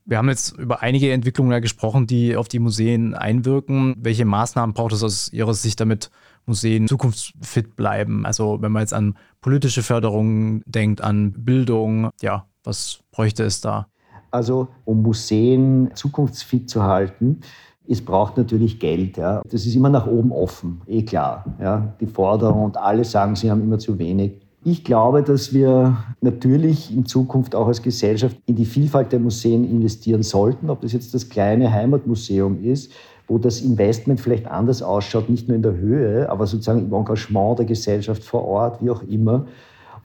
Wir 0.06 0.17
haben 0.17 0.30
jetzt 0.30 0.58
über 0.58 0.82
einige 0.82 1.12
Entwicklungen 1.12 1.60
gesprochen, 1.62 2.06
die 2.06 2.36
auf 2.36 2.48
die 2.48 2.60
Museen 2.60 3.15
einwirken. 3.15 3.96
Welche 3.98 4.26
Maßnahmen 4.26 4.76
braucht 4.76 4.94
es 4.94 5.04
aus 5.04 5.34
Ihrer 5.34 5.56
Sicht, 5.56 5.80
damit 5.80 6.12
Museen 6.46 6.88
zukunftsfit 6.88 7.76
bleiben? 7.76 8.28
Also 8.28 8.62
wenn 8.62 8.72
man 8.72 8.82
jetzt 8.82 8.94
an 8.94 9.17
politische 9.41 9.82
Förderung 9.82 10.62
denkt, 10.65 11.02
an 11.02 11.32
Bildung, 11.32 12.12
ja, 12.22 12.46
was 12.63 13.00
bräuchte 13.10 13.44
es 13.44 13.60
da? 13.60 13.88
Also 14.32 14.70
um 14.86 15.02
Museen 15.02 15.91
zukunftsfit 15.94 16.70
zu 16.70 16.84
halten, 16.84 17.41
es 17.88 18.02
braucht 18.02 18.38
natürlich 18.38 18.80
Geld. 18.80 19.17
Ja. 19.17 19.41
Das 19.50 19.65
ist 19.65 19.76
immer 19.76 19.89
nach 19.89 20.08
oben 20.08 20.32
offen, 20.32 20.82
eh 20.88 21.04
klar. 21.04 21.46
Ja. 21.60 21.94
Die 22.00 22.06
Forderung 22.06 22.63
und 22.63 22.78
alle 22.78 23.04
sagen, 23.04 23.36
sie 23.36 23.52
haben 23.52 23.62
immer 23.62 23.80
zu 23.80 24.00
wenig. 24.00 24.39
Ich 24.63 24.84
glaube, 24.84 25.24
dass 25.24 25.54
wir 25.54 25.98
natürlich 26.22 26.96
in 26.96 27.06
Zukunft 27.06 27.56
auch 27.56 27.67
als 27.67 27.82
Gesellschaft 27.82 28.38
in 28.46 28.56
die 28.56 28.65
Vielfalt 28.65 29.12
der 29.12 29.20
Museen 29.20 29.63
investieren 29.70 30.22
sollten, 30.22 30.70
ob 30.70 30.82
das 30.82 30.94
jetzt 30.94 31.15
das 31.15 31.28
kleine 31.30 31.72
Heimatmuseum 31.72 32.63
ist, 32.63 32.91
wo 33.28 33.39
das 33.39 33.62
Investment 33.62 34.22
vielleicht 34.22 34.46
anders 34.46 34.84
ausschaut, 34.84 35.30
nicht 35.30 35.48
nur 35.48 35.56
in 35.56 35.63
der 35.63 35.76
Höhe, 35.76 36.30
aber 36.30 36.46
sozusagen 36.46 36.80
im 36.80 36.94
Engagement 36.94 37.58
der 37.58 37.65
Gesellschaft 37.65 38.24
vor 38.24 38.46
Ort, 38.46 38.84
wie 38.84 38.91
auch 38.91 39.02
immer, 39.04 39.48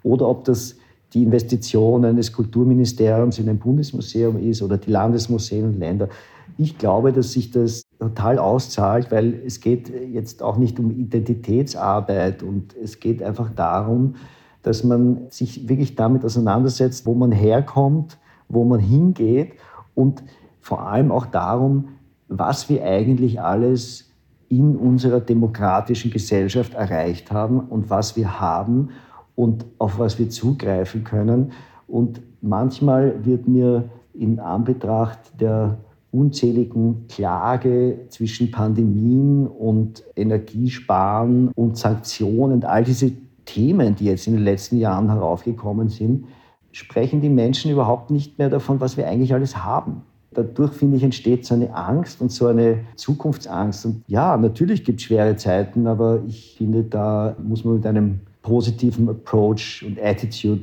oder 0.03 0.27
ob 0.27 0.45
das 0.45 0.77
die 1.17 1.23
Investitionen 1.23 2.17
des 2.17 2.31
Kulturministeriums 2.31 3.39
in 3.39 3.49
ein 3.49 3.59
Bundesmuseum 3.59 4.39
ist 4.39 4.61
oder 4.61 4.77
die 4.77 4.91
Landesmuseen 4.91 5.65
und 5.65 5.79
Länder. 5.79 6.11
Ich 6.59 6.77
glaube, 6.77 7.11
dass 7.11 7.33
sich 7.33 7.51
das 7.51 7.85
total 7.99 8.39
auszahlt, 8.39 9.11
weil 9.11 9.41
es 9.47 9.61
geht 9.61 9.91
jetzt 10.13 10.43
auch 10.43 10.59
nicht 10.59 10.79
um 10.79 10.91
Identitätsarbeit 10.91 12.43
und 12.43 12.77
es 12.77 13.01
geht 13.01 13.23
einfach 13.23 13.51
darum, 13.57 14.17
dass 14.61 14.85
man 14.85 15.23
sich 15.31 15.71
wirklich 15.71 15.95
damit 15.95 16.23
auseinandersetzt, 16.23 17.07
wo 17.07 17.15
man 17.15 17.33
herkommt, 17.33 18.19
wo 18.51 18.65
man 18.65 18.81
hingeht 18.81 19.53
und 19.95 20.23
vor 20.61 20.87
allem 20.87 21.11
auch 21.11 21.25
darum, 21.25 21.89
was 22.29 22.69
wir 22.69 22.85
eigentlich 22.85 23.41
alles 23.41 24.11
in 24.51 24.77
unserer 24.77 25.21
demokratischen 25.21 26.11
Gesellschaft 26.11 26.75
erreicht 26.75 27.33
haben 27.33 27.61
und 27.61 27.89
was 27.89 28.17
wir 28.17 28.39
haben 28.39 28.91
und 29.37 29.65
auf 29.79 30.01
was 30.01 30.19
wir 30.19 30.29
zugreifen 30.29 31.05
können. 31.05 31.53
Und 31.87 32.21
manchmal 32.41 33.25
wird 33.25 33.47
mir 33.47 33.85
in 34.13 34.41
Anbetracht 34.41 35.41
der 35.41 35.79
unzähligen 36.11 37.07
Klage 37.09 38.07
zwischen 38.09 38.51
Pandemien 38.51 39.47
und 39.47 40.03
Energiesparen 40.17 41.49
und 41.55 41.77
Sanktionen 41.77 42.55
und 42.55 42.65
all 42.65 42.83
diese 42.83 43.13
Themen, 43.45 43.95
die 43.95 44.07
jetzt 44.07 44.27
in 44.27 44.33
den 44.33 44.43
letzten 44.43 44.79
Jahren 44.79 45.11
heraufgekommen 45.11 45.89
sind, 45.89 46.25
sprechen 46.73 47.21
die 47.21 47.29
Menschen 47.29 47.71
überhaupt 47.71 48.11
nicht 48.11 48.39
mehr 48.39 48.49
davon, 48.49 48.81
was 48.81 48.97
wir 48.97 49.07
eigentlich 49.07 49.35
alles 49.35 49.65
haben. 49.65 50.03
Dadurch, 50.33 50.73
finde 50.73 50.97
ich, 50.99 51.03
entsteht 51.03 51.47
so 51.47 51.55
eine 51.55 51.75
Angst 51.75 52.21
und 52.21 52.31
so 52.31 52.47
eine 52.47 52.81
Zukunftsangst. 52.97 53.87
Und 53.87 54.03
ja, 54.07 54.37
natürlich 54.37 54.85
gibt 54.85 55.01
es 55.01 55.07
schwere 55.07 55.37
Zeiten, 55.37 55.87
aber 55.87 56.21
ich 56.27 56.55
finde, 56.59 56.83
da 56.85 57.37
muss 57.43 57.65
man 57.65 57.77
mit 57.77 57.87
einem 57.87 58.21
positiven 58.47 59.09
Approach 59.09 59.85
und 59.85 60.01
Attitude 60.01 60.63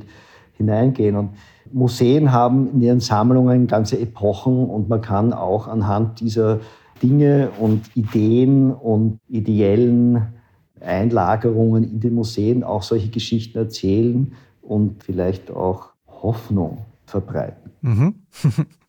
hineingehen. 0.56 1.16
Und 1.16 1.30
Museen 1.70 2.32
haben 2.32 2.70
in 2.72 2.80
ihren 2.80 3.00
Sammlungen 3.00 3.66
ganze 3.66 4.00
Epochen 4.00 4.70
und 4.70 4.88
man 4.88 5.02
kann 5.02 5.34
auch 5.34 5.68
anhand 5.68 6.20
dieser 6.20 6.60
Dinge 7.02 7.50
und 7.60 7.94
Ideen 7.94 8.72
und 8.72 9.20
ideellen 9.28 10.28
Einlagerungen 10.80 11.84
in 11.84 12.00
den 12.00 12.14
Museen 12.14 12.64
auch 12.64 12.82
solche 12.82 13.10
Geschichten 13.10 13.58
erzählen 13.58 14.32
und 14.62 15.04
vielleicht 15.04 15.50
auch 15.50 15.90
Hoffnung 16.08 16.78
verbreiten. 17.04 17.70
Mhm. 17.82 18.14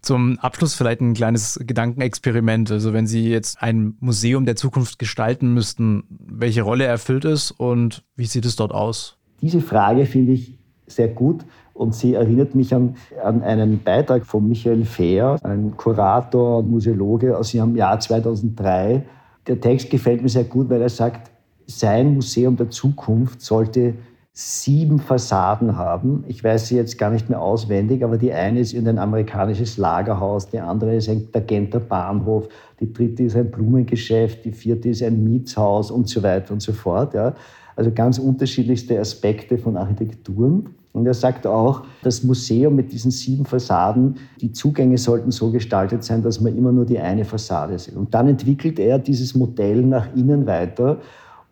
Zum 0.00 0.38
Abschluss 0.38 0.74
vielleicht 0.74 1.00
ein 1.00 1.14
kleines 1.14 1.60
Gedankenexperiment. 1.64 2.70
Also 2.70 2.92
wenn 2.92 3.06
Sie 3.06 3.28
jetzt 3.28 3.62
ein 3.62 3.96
Museum 4.00 4.46
der 4.46 4.56
Zukunft 4.56 4.98
gestalten 4.98 5.52
müssten, 5.54 6.04
welche 6.08 6.62
Rolle 6.62 6.84
erfüllt 6.84 7.24
es 7.24 7.50
und 7.50 8.04
wie 8.16 8.26
sieht 8.26 8.46
es 8.46 8.56
dort 8.56 8.72
aus? 8.72 9.18
Diese 9.40 9.60
Frage 9.60 10.06
finde 10.06 10.32
ich 10.32 10.58
sehr 10.86 11.08
gut 11.08 11.44
und 11.74 11.94
sie 11.94 12.14
erinnert 12.14 12.54
mich 12.54 12.74
an, 12.74 12.96
an 13.22 13.42
einen 13.42 13.82
Beitrag 13.82 14.26
von 14.26 14.48
Michael 14.48 14.84
Fehr, 14.84 15.38
ein 15.42 15.76
Kurator 15.76 16.58
und 16.58 16.70
Museologe 16.70 17.36
aus 17.36 17.52
dem 17.52 17.76
Jahr 17.76 17.98
2003. 17.98 19.02
Der 19.46 19.60
Text 19.60 19.90
gefällt 19.90 20.22
mir 20.22 20.28
sehr 20.28 20.44
gut, 20.44 20.68
weil 20.70 20.82
er 20.82 20.88
sagt, 20.88 21.30
sein 21.66 22.14
Museum 22.14 22.56
der 22.56 22.70
Zukunft 22.70 23.40
sollte 23.40 23.94
sieben 24.34 24.98
Fassaden 24.98 25.76
haben. 25.76 26.24
Ich 26.26 26.42
weiß 26.42 26.68
sie 26.68 26.76
jetzt 26.76 26.96
gar 26.96 27.10
nicht 27.10 27.28
mehr 27.28 27.40
auswendig, 27.40 28.02
aber 28.02 28.16
die 28.16 28.32
eine 28.32 28.60
ist 28.60 28.72
in 28.72 28.88
ein 28.88 28.98
amerikanisches 28.98 29.76
Lagerhaus, 29.76 30.48
die 30.48 30.58
andere 30.58 30.96
ist 30.96 31.10
ein 31.10 31.28
Genter 31.46 31.80
Bahnhof, 31.80 32.48
die 32.80 32.90
dritte 32.90 33.24
ist 33.24 33.36
ein 33.36 33.50
Blumengeschäft, 33.50 34.44
die 34.46 34.52
vierte 34.52 34.88
ist 34.88 35.02
ein 35.02 35.22
Mietshaus 35.22 35.90
und 35.90 36.08
so 36.08 36.22
weiter 36.22 36.54
und 36.54 36.62
so 36.62 36.72
fort. 36.72 37.12
Ja. 37.12 37.34
Also 37.76 37.90
ganz 37.90 38.18
unterschiedlichste 38.18 38.98
Aspekte 38.98 39.58
von 39.58 39.76
Architekturen. 39.76 40.70
Und 40.94 41.06
er 41.06 41.14
sagt 41.14 41.46
auch, 41.46 41.84
das 42.02 42.22
Museum 42.22 42.74
mit 42.74 42.92
diesen 42.92 43.10
sieben 43.10 43.46
Fassaden, 43.46 44.16
die 44.40 44.52
Zugänge 44.52 44.98
sollten 44.98 45.30
so 45.30 45.50
gestaltet 45.50 46.04
sein, 46.04 46.22
dass 46.22 46.40
man 46.40 46.56
immer 46.56 46.70
nur 46.70 46.84
die 46.84 46.98
eine 46.98 47.24
Fassade 47.24 47.78
sieht. 47.78 47.96
Und 47.96 48.12
dann 48.12 48.28
entwickelt 48.28 48.78
er 48.78 48.98
dieses 48.98 49.34
Modell 49.34 49.82
nach 49.82 50.14
innen 50.14 50.46
weiter. 50.46 50.98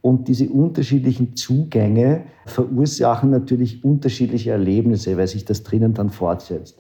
Und 0.02 0.28
diese 0.28 0.48
unterschiedlichen 0.48 1.36
Zugänge 1.36 2.24
verursachen 2.46 3.30
natürlich 3.30 3.84
unterschiedliche 3.84 4.50
Erlebnisse, 4.52 5.16
weil 5.16 5.26
sich 5.26 5.44
das 5.44 5.62
drinnen 5.62 5.92
dann 5.92 6.10
fortsetzt. 6.10 6.78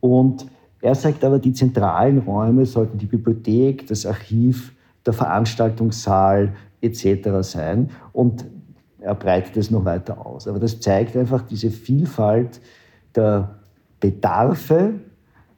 Und 0.00 0.46
er 0.80 0.94
sagt 0.94 1.24
aber, 1.24 1.38
die 1.38 1.52
zentralen 1.52 2.18
Räume 2.18 2.66
sollten 2.66 2.98
die 2.98 3.06
Bibliothek, 3.06 3.86
das 3.86 4.06
Archiv, 4.06 4.74
der 5.04 5.12
Veranstaltungssaal 5.12 6.54
etc. 6.80 7.28
sein. 7.40 7.90
Und 8.12 8.44
er 9.00 9.14
breitet 9.14 9.56
es 9.56 9.70
noch 9.70 9.84
weiter 9.84 10.24
aus. 10.24 10.46
Aber 10.46 10.58
das 10.58 10.80
zeigt 10.80 11.16
einfach 11.16 11.42
diese 11.42 11.70
Vielfalt 11.70 12.60
der 13.14 13.56
Bedarfe, 13.98 14.94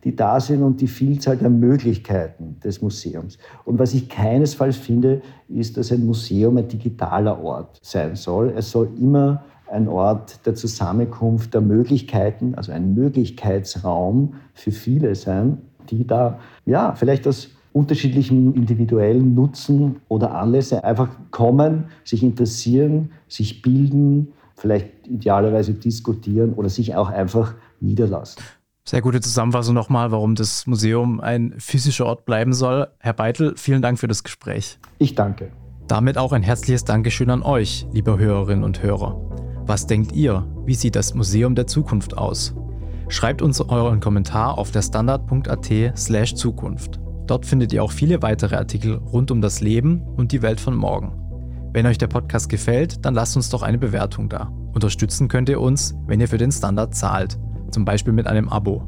die 0.04 0.16
da 0.16 0.40
sind 0.40 0.62
und 0.62 0.80
die 0.80 0.86
Vielzahl 0.86 1.36
der 1.36 1.50
Möglichkeiten 1.50 2.58
des 2.64 2.80
Museums. 2.80 3.38
Und 3.64 3.78
was 3.78 3.94
ich 3.94 4.08
keinesfalls 4.08 4.76
finde, 4.76 5.22
ist, 5.48 5.76
dass 5.76 5.92
ein 5.92 6.06
Museum 6.06 6.56
ein 6.56 6.68
digitaler 6.68 7.42
Ort 7.42 7.78
sein 7.82 8.16
soll. 8.16 8.52
Es 8.56 8.70
soll 8.70 8.88
immer 8.98 9.44
ein 9.70 9.88
Ort 9.88 10.44
der 10.46 10.54
Zusammenkunft 10.54 11.54
der 11.54 11.60
Möglichkeiten, 11.60 12.54
also 12.54 12.72
ein 12.72 12.94
Möglichkeitsraum 12.94 14.34
für 14.54 14.72
viele 14.72 15.14
sein, 15.14 15.58
die 15.90 16.06
da 16.06 16.38
ja 16.66 16.94
vielleicht 16.94 17.26
das 17.26 17.50
unterschiedlichen 17.72 18.54
individuellen 18.54 19.34
Nutzen 19.34 19.96
oder 20.08 20.34
Anlässe 20.34 20.82
einfach 20.82 21.08
kommen, 21.30 21.84
sich 22.04 22.22
interessieren, 22.22 23.12
sich 23.28 23.62
bilden, 23.62 24.32
vielleicht 24.56 25.06
idealerweise 25.06 25.74
diskutieren 25.74 26.52
oder 26.54 26.68
sich 26.68 26.96
auch 26.96 27.10
einfach 27.10 27.54
niederlassen. 27.80 28.42
Sehr 28.84 29.02
gute 29.02 29.20
Zusammenfassung 29.20 29.74
nochmal, 29.74 30.10
warum 30.10 30.34
das 30.34 30.66
Museum 30.66 31.20
ein 31.20 31.54
physischer 31.58 32.06
Ort 32.06 32.24
bleiben 32.24 32.52
soll. 32.52 32.88
Herr 32.98 33.12
Beitel, 33.12 33.54
vielen 33.56 33.82
Dank 33.82 33.98
für 33.98 34.08
das 34.08 34.24
Gespräch. 34.24 34.78
Ich 34.98 35.14
danke. 35.14 35.52
Damit 35.86 36.18
auch 36.18 36.32
ein 36.32 36.42
herzliches 36.42 36.84
Dankeschön 36.84 37.30
an 37.30 37.42
euch, 37.42 37.86
liebe 37.92 38.18
Hörerinnen 38.18 38.64
und 38.64 38.82
Hörer. 38.82 39.20
Was 39.66 39.86
denkt 39.86 40.12
ihr? 40.12 40.46
Wie 40.64 40.74
sieht 40.74 40.96
das 40.96 41.14
Museum 41.14 41.54
der 41.54 41.66
Zukunft 41.66 42.16
aus? 42.16 42.54
Schreibt 43.08 43.42
uns 43.42 43.60
euren 43.60 44.00
Kommentar 44.00 44.56
auf 44.56 44.70
der 44.70 44.82
standard.at/slash 44.82 46.34
Zukunft. 46.34 47.00
Dort 47.26 47.44
findet 47.46 47.72
ihr 47.72 47.84
auch 47.84 47.92
viele 47.92 48.22
weitere 48.22 48.56
Artikel 48.56 48.96
rund 48.96 49.30
um 49.30 49.40
das 49.40 49.60
Leben 49.60 50.02
und 50.16 50.32
die 50.32 50.42
Welt 50.42 50.60
von 50.60 50.74
morgen. 50.74 51.12
Wenn 51.72 51.86
euch 51.86 51.98
der 51.98 52.08
Podcast 52.08 52.48
gefällt, 52.48 53.04
dann 53.04 53.14
lasst 53.14 53.36
uns 53.36 53.50
doch 53.50 53.62
eine 53.62 53.78
Bewertung 53.78 54.28
da. 54.28 54.50
Unterstützen 54.72 55.28
könnt 55.28 55.48
ihr 55.48 55.60
uns, 55.60 55.94
wenn 56.06 56.20
ihr 56.20 56.28
für 56.28 56.38
den 56.38 56.50
Standard 56.50 56.94
zahlt, 56.94 57.38
zum 57.70 57.84
Beispiel 57.84 58.12
mit 58.12 58.26
einem 58.26 58.48
Abo. 58.48 58.82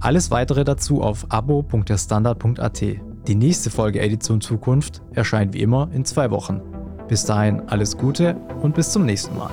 Alles 0.00 0.30
weitere 0.30 0.64
dazu 0.64 1.02
auf 1.02 1.26
abo.derstandard.at. 1.28 2.82
Die 3.26 3.34
nächste 3.34 3.70
Folge 3.70 4.00
Edition 4.00 4.40
Zukunft 4.40 5.02
erscheint 5.12 5.54
wie 5.54 5.60
immer 5.62 5.88
in 5.92 6.04
zwei 6.04 6.30
Wochen. 6.30 6.60
Bis 7.08 7.24
dahin 7.24 7.68
alles 7.68 7.96
Gute 7.96 8.36
und 8.62 8.74
bis 8.74 8.90
zum 8.92 9.04
nächsten 9.04 9.36
Mal. 9.36 9.50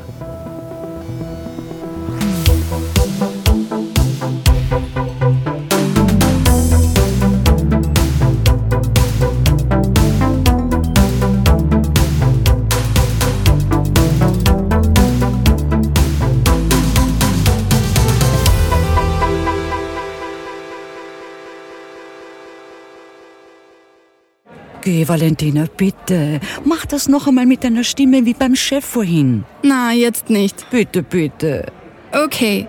Valentina, 25.08 25.66
bitte. 25.78 26.40
Mach 26.64 26.86
das 26.86 27.08
noch 27.08 27.28
einmal 27.28 27.46
mit 27.46 27.64
deiner 27.64 27.84
Stimme 27.84 28.26
wie 28.26 28.34
beim 28.34 28.56
Chef 28.56 28.86
vorhin. 28.86 29.44
Na, 29.64 29.92
jetzt 29.94 30.30
nicht. 30.30 30.70
Bitte, 30.70 31.04
bitte. 31.04 31.66
Okay. 32.12 32.68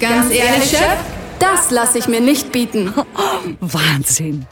Ganz, 0.00 0.30
ehrlich, 0.30 0.70
Chef? 0.70 0.98
Das 1.38 1.70
lasse 1.70 1.98
ich 1.98 2.08
mir 2.08 2.20
nicht 2.20 2.52
bieten. 2.52 2.92
Wahnsinn. 3.60 4.46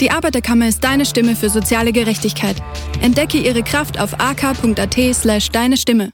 Die 0.00 0.10
Arbeiterkammer 0.10 0.66
ist 0.66 0.82
deine 0.82 1.04
Stimme 1.04 1.36
für 1.36 1.50
soziale 1.50 1.92
Gerechtigkeit. 1.92 2.56
Entdecke 3.02 3.36
ihre 3.36 3.62
Kraft 3.62 4.00
auf 4.00 4.18
ak.at 4.18 4.96
slash 5.14 5.50
deine 5.50 5.76
Stimme. 5.76 6.08